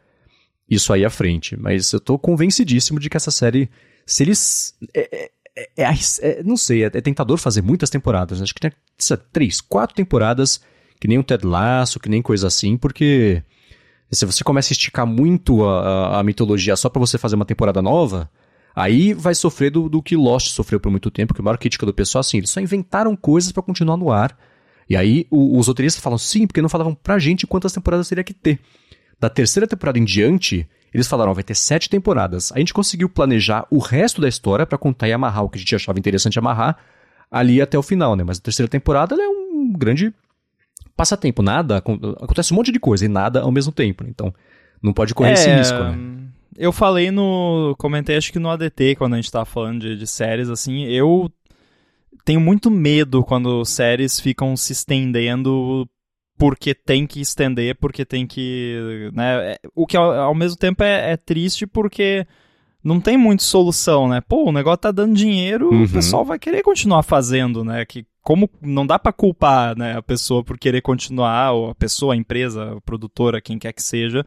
[0.69, 1.57] isso aí à frente.
[1.57, 3.71] Mas eu tô convencidíssimo de que essa série
[4.09, 4.75] se eles.
[4.93, 8.39] É, é, é, é não sei, é, tentador fazer muitas temporadas.
[8.39, 8.43] Né?
[8.43, 8.71] Acho que tem
[9.31, 10.61] três, quatro temporadas,
[10.99, 13.43] que nem um Ted Lasso, que nem coisa assim, porque
[14.11, 17.45] se você começa a esticar muito a, a, a mitologia só para você fazer uma
[17.45, 18.29] temporada nova,
[18.75, 21.85] aí vai sofrer do, do que Lost sofreu por muito tempo, que a maior crítica
[21.85, 24.35] do pessoal assim, eles só inventaram coisas para continuar no ar.
[24.89, 28.23] E aí o, os roteiristas falam sim, porque não falavam pra gente quantas temporadas teria
[28.23, 28.59] que ter.
[29.19, 32.51] Da terceira temporada em diante, eles falaram, vai ter sete temporadas.
[32.51, 35.59] A gente conseguiu planejar o resto da história para contar e amarrar o que a
[35.59, 36.77] gente achava interessante amarrar
[37.29, 38.23] ali até o final, né?
[38.23, 40.13] Mas a terceira temporada é um grande
[40.95, 41.41] passatempo.
[41.41, 44.03] Nada, acontece um monte de coisa e nada ao mesmo tempo.
[44.03, 44.09] Né?
[44.09, 44.33] Então,
[44.81, 45.97] não pode correr é, esse risco, né?
[46.57, 47.75] Eu falei no.
[47.77, 51.31] Comentei acho que no ADT, quando a gente tava falando de, de séries, assim, eu
[52.25, 55.87] tenho muito medo quando séries ficam se estendendo
[56.39, 59.11] porque tem que estender, porque tem que.
[59.13, 62.25] Né, é, o que ao, ao mesmo tempo é, é, triste porque
[62.81, 64.21] não tem muita solução, né?
[64.21, 65.83] Pô, o negócio tá dando dinheiro, Uhum.
[65.83, 67.85] o pessoal vai querer continuar fazendo, né?
[67.85, 72.13] Que como não dá pra culpar, né, a pessoa por querer continuar, ou a pessoa,
[72.13, 74.25] a empresa, a produtora, quem quer que seja.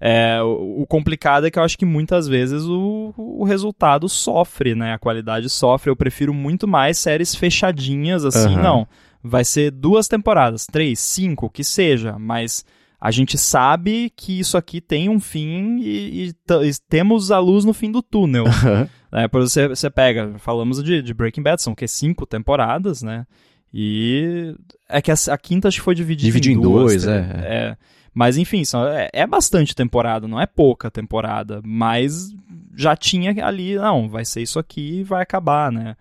[0.00, 4.74] É, o, o complicado é que eu acho que muitas vezes o, o resultado sofre,
[4.74, 4.94] né?
[4.94, 5.90] A qualidade sofre.
[5.90, 8.62] Eu prefiro muito mais séries fechadinhas, assim, Aham.
[8.62, 8.88] não.
[9.22, 12.64] Vai ser duas temporadas, três, cinco, que seja, mas
[13.00, 17.64] a gente sabe que isso aqui tem um fim e, e e temos a luz
[17.64, 18.44] no fim do túnel.
[19.12, 19.28] né?
[19.28, 21.88] Por você, você pega, falamos de, de Breaking Bad, são o quê?
[21.88, 23.26] Cinco temporadas, né?
[23.74, 24.54] E
[24.88, 26.84] é que a, a quinta acho que foi dividida Dividiu em em duas.
[26.84, 27.12] dois, tá?
[27.12, 27.20] é.
[27.44, 27.76] é.
[28.14, 32.30] Mas enfim, são, é, é bastante temporada, não é pouca temporada, mas
[32.76, 35.96] já tinha ali, não, vai ser isso aqui e vai acabar, né?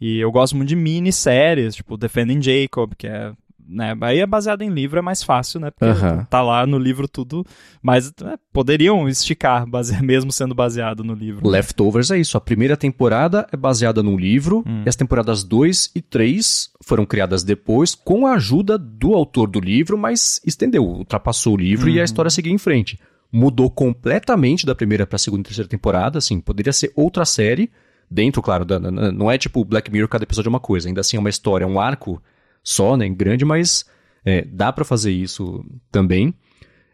[0.00, 3.32] E eu gosto muito de minisséries, tipo Defending Jacob, que é,
[3.66, 5.70] né, aí é baseado em livro, é mais fácil, né?
[5.70, 6.24] Porque Aham.
[6.28, 7.44] tá lá no livro tudo,
[7.82, 11.48] mas né, poderiam esticar, base- mesmo sendo baseado no livro.
[11.48, 12.36] Leftovers é isso.
[12.36, 14.82] A primeira temporada é baseada num livro, Hum.
[14.84, 19.58] e as temporadas 2 e 3 foram criadas depois com a ajuda do autor do
[19.60, 22.00] livro, mas estendeu, ultrapassou o livro e Uhum.
[22.02, 23.00] a história seguiu em frente.
[23.32, 27.70] Mudou completamente da primeira pra segunda e terceira temporada, assim, poderia ser outra série,
[28.10, 31.16] dentro, claro, da- não é tipo Black Mirror, cada episódio é uma coisa, ainda assim
[31.16, 32.22] é uma história, é um arco
[32.62, 33.84] só, né, grande, mas
[34.24, 36.34] é, dá pra fazer isso também.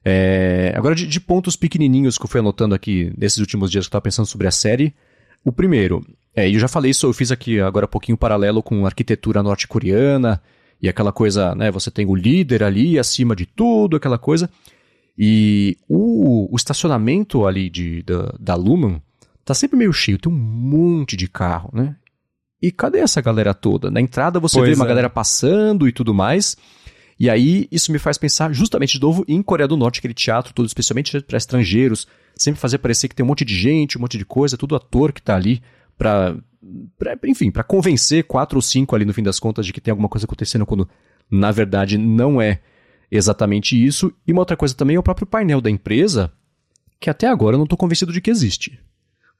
[0.04, 3.88] É, agora, de, de pontos pequenininhos que eu fui anotando aqui nesses últimos dias que
[3.88, 4.92] eu tava pensando sobre a série.
[5.44, 6.04] O primeiro,
[6.34, 10.42] é, eu já falei isso, eu fiz aqui agora um pouquinho paralelo com arquitetura norte-coreana
[10.80, 11.70] e aquela coisa, né?
[11.70, 14.50] Você tem o líder ali acima de tudo, aquela coisa.
[15.16, 19.00] E o, o estacionamento ali de, da, da Lumen
[19.44, 21.96] tá sempre meio cheio, tem um monte de carro, né?
[22.60, 23.90] E cadê essa galera toda?
[23.90, 24.88] Na entrada você Pois vê uma é.
[24.88, 26.56] galera passando e tudo mais.
[27.18, 30.52] E aí, isso me faz pensar justamente de novo em Coreia do Norte, aquele teatro
[30.52, 34.16] todo, especialmente para estrangeiros, sempre fazer parecer que tem um monte de gente, um monte
[34.16, 35.62] de coisa, tudo ator que tá ali
[35.98, 36.36] pra
[37.24, 40.08] enfim, pra convencer quatro ou cinco ali no fim das contas de que tem alguma
[40.08, 40.88] coisa acontecendo quando
[41.30, 42.60] na verdade não é
[43.10, 44.12] exatamente isso.
[44.26, 46.32] E uma outra coisa também é o próprio painel da empresa,
[47.00, 48.80] que até agora eu não tô convencido de que existe.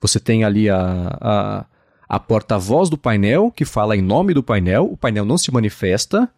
[0.03, 1.65] Você tem ali a, a,
[2.09, 6.29] a porta-voz do painel, que fala em nome do painel, o painel não se manifesta,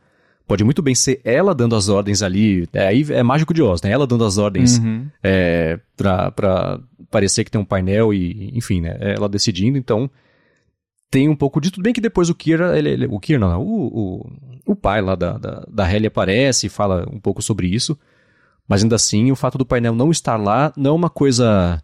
[0.47, 2.69] Pode muito bem ser ela dando as ordens ali.
[2.75, 3.91] É, aí é mágico de Oz, né?
[3.91, 5.07] Ela dando as ordens Uhum.
[5.23, 6.79] é, pra, pra
[7.11, 8.95] parecer que tem um painel e, enfim, né?
[9.01, 10.11] Ela decidindo, então
[11.11, 13.62] tem um pouco de tudo bem que depois o Kira, ele, ele- o Kira não,
[13.62, 17.67] o, o, o pai lá da, da, da Halle aparece e fala um pouco sobre
[17.69, 17.99] isso,
[18.69, 21.83] mas ainda assim o fato do painel não estar lá não é uma coisa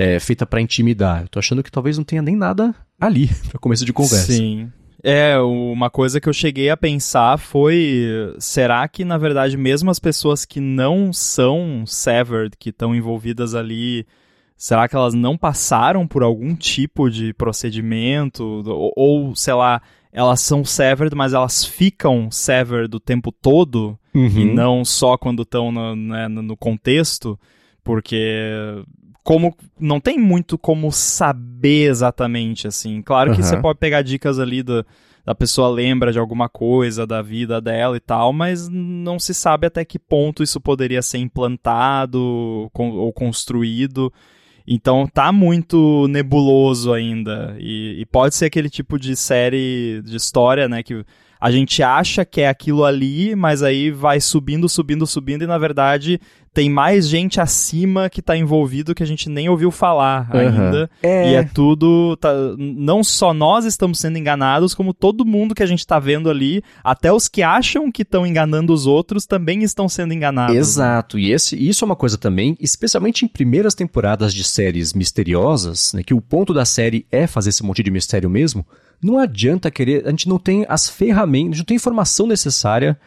[0.00, 1.22] é, feita pra intimidar.
[1.22, 4.32] Eu tô achando que talvez não tenha nem nada ali pra começo de conversa.
[4.32, 4.70] Sim.
[5.02, 9.98] É, uma coisa que eu cheguei a pensar foi: será que, na verdade, mesmo as
[9.98, 14.06] pessoas que não são severed, que estão envolvidas ali,
[14.56, 18.44] será que elas não passaram por algum tipo de procedimento?
[18.66, 19.80] Ou, ou, sei lá,
[20.12, 23.98] elas são severed, mas elas ficam severed o tempo todo?
[24.14, 24.54] e Uhum.
[24.54, 27.38] não só quando estão no, né, no contexto,
[27.90, 28.84] porque
[29.24, 33.02] como não tem muito como saber exatamente assim.
[33.02, 33.48] Claro que Aham.
[33.48, 34.84] você pode pegar dicas ali da
[35.22, 39.66] da pessoa lembra de alguma coisa da vida dela e tal, mas não se sabe
[39.66, 44.10] até que ponto isso poderia ser implantado con- ou construído.
[44.66, 47.54] Então tá muito nebuloso ainda.
[47.58, 50.82] E, e pode ser aquele tipo de série de história, né?
[50.82, 51.04] Que
[51.38, 55.58] a gente acha que é aquilo ali, mas aí vai subindo, subindo, subindo, e na
[55.58, 56.18] verdade
[56.52, 60.40] tem mais gente acima que tá envolvido que a gente nem ouviu falar Aham.
[60.40, 60.90] ainda.
[61.02, 61.30] É.
[61.30, 62.16] E é tudo.
[62.16, 66.28] tá- não só nós estamos sendo enganados, como todo mundo que a gente tá vendo
[66.28, 70.56] ali, até os que acham que estão enganando os outros, também estão sendo enganados.
[70.56, 75.92] Exato, e esse, isso é uma coisa também, especialmente em primeiras temporadas de séries misteriosas,
[75.94, 78.66] né, que o ponto da série é fazer esse monte de mistério mesmo,
[79.02, 82.98] não adianta querer, a gente não tem as ferramentas, a gente não tem informação necessária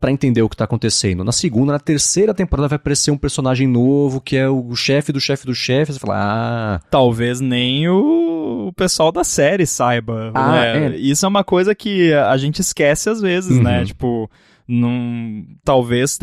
[0.00, 1.24] pra entender o que tá acontecendo.
[1.24, 5.20] Na segunda, na terceira temporada vai aparecer um personagem novo, que é o chefe do
[5.20, 10.30] chefe do chefe, você fala, ah, Talvez nem o, o pessoal da série saiba.
[10.34, 10.86] Ah, né?
[10.94, 10.96] é.
[10.96, 13.62] Isso é uma coisa que a gente esquece às vezes, Uhum.
[13.64, 13.84] né?
[13.84, 14.30] Tipo,
[14.68, 16.18] não, talvez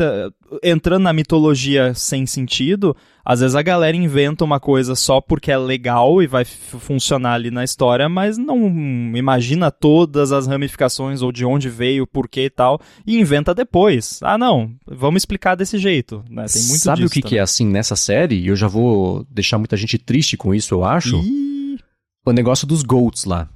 [0.62, 5.58] entrando na mitologia sem sentido, às vezes a galera inventa uma coisa só porque é
[5.58, 8.68] legal e vai funcionar ali na história, mas não
[9.16, 14.20] imagina todas as ramificações ou de onde veio, porquê e tal, e inventa depois.
[14.22, 16.22] Ah, não, vamos explicar desse jeito.
[16.30, 16.44] Né?
[16.46, 18.36] Tem muito sabe o que, que é assim nessa série?
[18.36, 21.16] E eu já vou deixar muita gente triste com isso, eu acho.
[21.16, 21.80] Ih,
[22.24, 23.48] o negócio dos GOATs lá.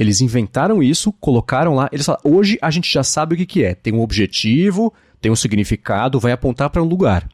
[0.00, 1.86] Eles inventaram isso, colocaram lá.
[1.92, 3.74] Eles falaram, hoje a gente já sabe o que, que é.
[3.74, 4.90] Tem um objetivo,
[5.20, 7.28] tem um significado, vai apontar para um lugar.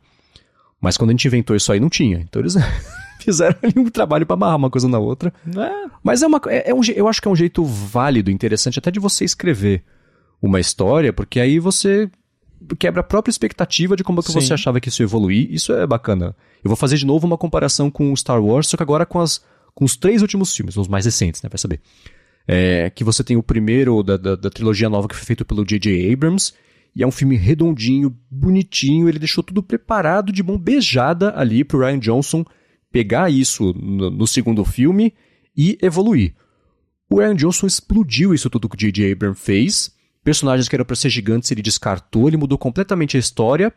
[0.81, 2.19] Mas quando a gente inventou isso aí, não tinha.
[2.19, 2.57] Então eles
[3.23, 5.33] fizeram ali um trabalho para amarrar uma coisa na outra.
[5.47, 5.91] É.
[6.03, 8.91] Mas é uma, é, é um, eu acho que é um jeito válido, interessante até
[8.91, 9.85] de você escrever
[10.43, 12.11] uma história, porque aí você
[12.81, 15.47] quebra a própria expectativa de como é que você achava que isso ia evoluir.
[15.53, 16.35] Isso é bacana.
[16.65, 19.21] Eu vou fazer de novo uma comparação com o Star Wars, só que agora com,
[19.21, 19.41] as,
[19.73, 21.49] com os três últimos filmes, os mais recentes, né?
[21.49, 21.81] Vai saber.
[22.49, 25.65] É, que você tem o primeiro da, da, da trilogia nova que foi feito pelo
[25.65, 26.13] J.J.
[26.13, 26.53] Abrams,
[26.95, 31.81] e é um filme redondinho, bonitinho, ele deixou tudo preparado de mão beijada ali pro
[31.81, 32.45] Ryan Johnson
[32.91, 35.13] pegar isso no, no segundo filme
[35.55, 36.35] e evoluir.
[37.11, 39.13] O Ryan Johnson explodiu isso tudo que o J.J.
[39.13, 39.95] Abrams fez.
[40.25, 43.73] Personagens que eram para ser gigantes ele descartou, ele mudou completamente a história.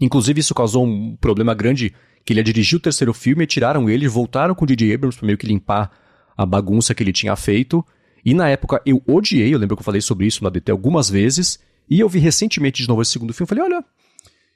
[0.00, 1.92] Inclusive isso causou um problema grande
[2.24, 4.94] que ele ia dirigir o terceiro filme, tiraram ele, voltaram com o J.J.
[4.94, 5.90] Abrams para meio que limpar
[6.36, 7.84] a bagunça que ele tinha feito.
[8.24, 11.10] E na época eu odiei, eu lembro que eu falei sobre isso na DT algumas
[11.10, 11.58] vezes,
[11.88, 13.84] e eu vi recentemente de novo esse segundo filme, falei, olha,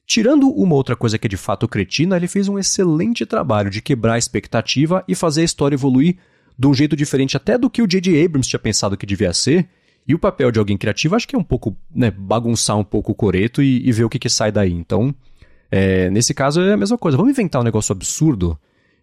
[0.07, 3.83] tirando uma outra coisa que é de fato cretina, ele fez um excelente trabalho de
[3.83, 6.17] quebrar a expectativa e fazer a história evoluir
[6.59, 8.25] de um jeito diferente até do que o J.J.
[8.25, 9.69] Abrams tinha pensado que devia ser.
[10.07, 13.13] E o papel de alguém criativo acho que é um pouco, né, bagunçar um pouco
[13.13, 14.73] o coreto e, e ver o que, que sai daí.
[14.73, 15.15] Então,
[15.71, 17.19] é, nesse caso é a mesma coisa.
[17.19, 18.59] Vamos inventar um negócio absurdo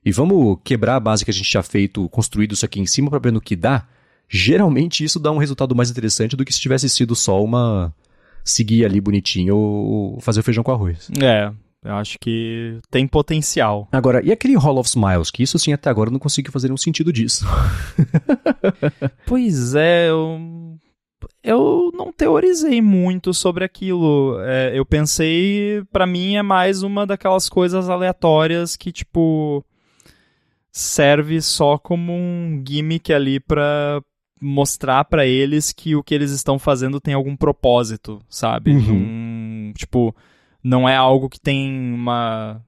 [0.06, 3.10] e vamos quebrar a base que a gente tinha feito, construído isso aqui em cima
[3.10, 3.88] para ver no que dá.
[4.30, 7.94] Geralmente isso dá um resultado mais interessante do que se tivesse sido só uma
[8.44, 11.10] seguir ali bonitinho ou fazer o feijão com arroz.
[11.20, 11.52] É,
[11.84, 13.88] eu acho que tem potencial.
[13.92, 15.32] Agora, e aquele Hall of Smiles?
[15.32, 17.46] Que isso, sim, até agora eu não consigo fazer nenhum sentido disso.
[19.26, 20.40] pois é, eu,
[21.44, 24.40] eu não teorizei muito sobre aquilo.
[24.42, 29.66] É, eu pensei, para mim, é mais uma daquelas coisas aleatórias que, tipo,
[30.78, 34.02] serve só como um gimmick ali pra,
[34.42, 38.72] mostrar para eles que o que eles estão fazendo tem algum propósito, sabe?
[38.72, 39.70] Uhum.
[39.70, 40.14] Um, tipo,
[40.62, 42.62] não é algo que tem uma,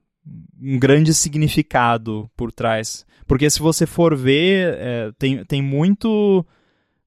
[0.58, 3.04] um grande significado por trás.
[3.26, 6.44] Porque se você for ver, é, tem, tem muito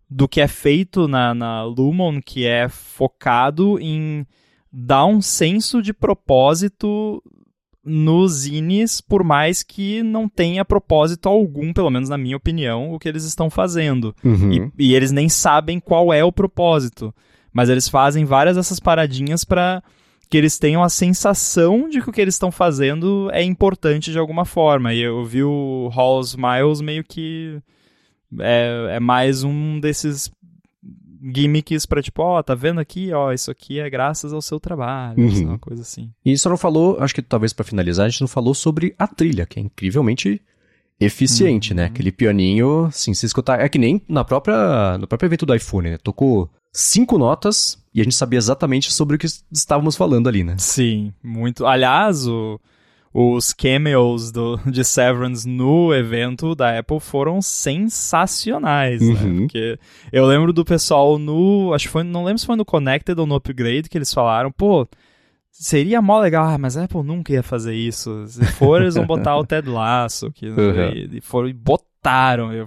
[0.08, 4.24] do que é feito na, na Lumon que é focado em
[4.72, 7.24] dar um senso de propósito
[7.84, 13.00] nos zines, por mais que não tenha propósito algum, pelo menos na minha opinião, o
[13.00, 14.16] que eles estão fazendo.
[14.24, 14.72] Uhum.
[14.78, 17.14] E, e, eles nem sabem qual é o propósito.
[17.52, 19.84] Mas eles fazem várias dessas paradinhas para
[20.30, 24.18] que eles tenham a sensação de que o que eles estão fazendo é importante de
[24.18, 24.94] alguma forma.
[24.94, 27.60] E eu vi o Halls Miles meio que
[28.40, 30.32] é, é mais um desses
[31.22, 34.60] gimmicks pra tipo, ó, oh, tá vendo aqui, ó, isso aqui é graças ao seu
[34.60, 35.50] trabalho, uhum.
[35.50, 36.10] uma coisa assim.
[36.26, 39.08] E isso não falou, acho que talvez para finalizar, a gente não falou sobre a
[39.08, 40.42] trilha, que é incrivelmente
[41.00, 41.84] eficiente, né?
[41.84, 41.88] uhum.
[41.88, 41.94] né?
[41.94, 45.92] Aquele pianinho, assim, se escutar, é que nem na própria, no próprio evento do iPhone,
[45.92, 45.98] né?
[45.98, 50.56] Tocou cinco notas e a gente sabia exatamente sobre o que estávamos falando ali, né?
[50.58, 51.66] Sim, muito.
[51.66, 52.60] Aliás, o
[53.14, 59.08] os cameos do, de Severance no evento da Apple foram sensacionais, né?
[59.08, 59.34] uhum.
[59.34, 59.40] né?
[59.42, 59.80] Porque
[60.12, 61.74] eu lembro do pessoal no.
[61.74, 62.04] Acho que foi.
[62.04, 64.88] Não lembro se foi no Connected ou no Upgrade que eles falaram, pô.
[65.54, 68.26] Seria mó legal, ah, mas a Apple nunca ia fazer isso.
[68.26, 70.32] Se for, eles vão botar o Ted Lasso.
[70.32, 70.90] Que, uhum.
[70.94, 72.54] e, e foram, e botaram.
[72.54, 72.66] Eu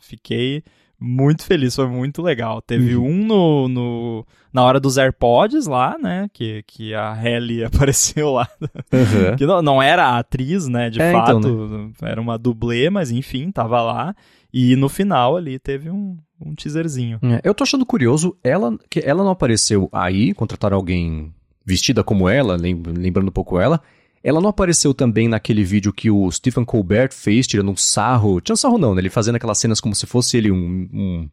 [0.00, 0.62] fiquei
[0.98, 2.62] muito feliz, foi muito legal.
[2.62, 3.06] Teve uhum.
[3.06, 6.28] um no, no, na hora dos AirPods lá, né?
[6.32, 8.48] Que, que a Halle apareceu lá.
[8.60, 9.36] Uhum.
[9.36, 10.88] que não, não era a atriz, né?
[10.88, 11.90] De é, fato, então, né?
[12.02, 14.14] era uma dublê, mas enfim, tava lá.
[14.52, 17.18] E no final ali teve um, um teaserzinho.
[17.22, 21.32] É, eu tô achando curioso, ela, que ela não apareceu aí, contrataram alguém
[21.64, 23.82] vestida como ela, lembrando um pouco ela,
[24.26, 28.40] ela não apareceu também naquele vídeo que o Stephen Colbert fez, tirando um sarro.
[28.40, 29.00] Tirando sarro não, né?
[29.00, 31.28] Ele fazendo aquelas cenas como se fosse ele um, um,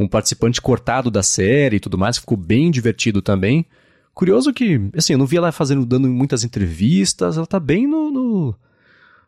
[0.00, 2.18] um participante cortado da série e tudo mais.
[2.18, 3.64] Ficou bem divertido também.
[4.12, 7.38] Curioso que, assim, eu não vi ela fazendo, dando muitas entrevistas.
[7.38, 8.54] Ela tá bem no, no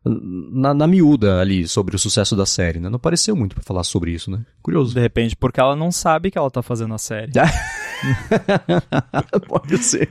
[0.04, 2.90] na, na miúda ali sobre o sucesso da série, né?
[2.90, 4.44] Não apareceu muito para falar sobre isso, né?
[4.60, 4.92] Curioso.
[4.92, 7.32] De repente, porque ela não sabe que ela tá fazendo a série.
[9.48, 10.10] pode ser.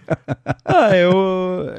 [0.64, 1.12] ah, eu,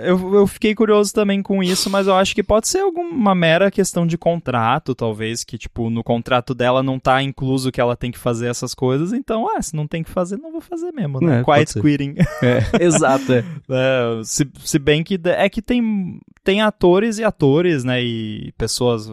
[0.03, 3.71] eu, eu fiquei curioso também com isso, mas eu acho que pode ser alguma mera
[3.71, 8.11] questão de contrato, talvez, que, tipo, no contrato dela não tá incluso que ela tem
[8.11, 11.21] que fazer essas coisas, então, ah, se não tem que fazer, não vou fazer mesmo,
[11.21, 11.41] né?
[11.41, 12.15] É, Quiet quitting.
[12.43, 13.45] É, exato, é.
[13.71, 14.21] é.
[14.25, 19.09] se, se bem que é que tem, tem atores e atores, né, e pessoas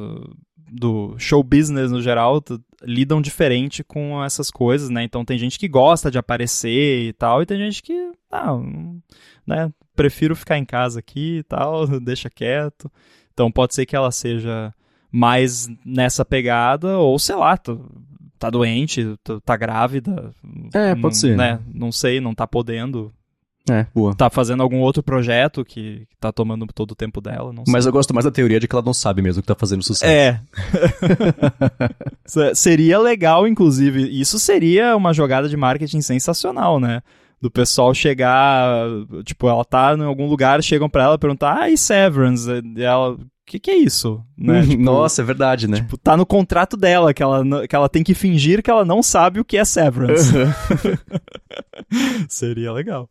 [0.73, 2.41] do show business no geral
[2.83, 5.03] lidam diferente com essas coisas, né?
[5.03, 9.01] Então tem gente que gosta de aparecer e tal, e tem gente que, não,
[9.45, 9.71] né?
[9.95, 12.91] Prefiro ficar em casa aqui e tal, deixa quieto.
[13.33, 14.73] Então pode ser que ela seja
[15.11, 19.15] mais nessa pegada, ou sei lá, tá doente,
[19.45, 20.31] tá grávida.
[20.73, 21.37] É, pode não, ser.
[21.37, 21.59] Né?
[21.73, 23.13] Não sei, não tá podendo
[23.69, 24.13] É, boa.
[24.13, 27.71] Tá fazendo algum outro projeto que, que tá tomando todo o tempo dela, não sei.
[27.71, 29.83] Mas eu gosto mais da teoria de que ela não sabe mesmo que tá fazendo
[29.83, 30.11] sucesso.
[30.11, 30.41] É.
[32.53, 34.01] seria legal, inclusive.
[34.19, 37.01] Isso seria uma jogada de marketing sensacional, né?
[37.41, 38.85] Do pessoal chegar,
[39.23, 42.49] tipo, ela tá em algum lugar, chegam pra ela e perguntar, ah, e Severance?
[42.75, 44.21] E ela, o que, que é isso?
[44.37, 44.65] Né?
[44.65, 45.77] Tipo, Nossa, é verdade, né?
[45.77, 49.01] Tipo, tá no contrato dela, que ela, que ela tem que fingir que ela não
[49.01, 50.33] sabe o que é Severance.
[52.27, 53.09] Seria legal.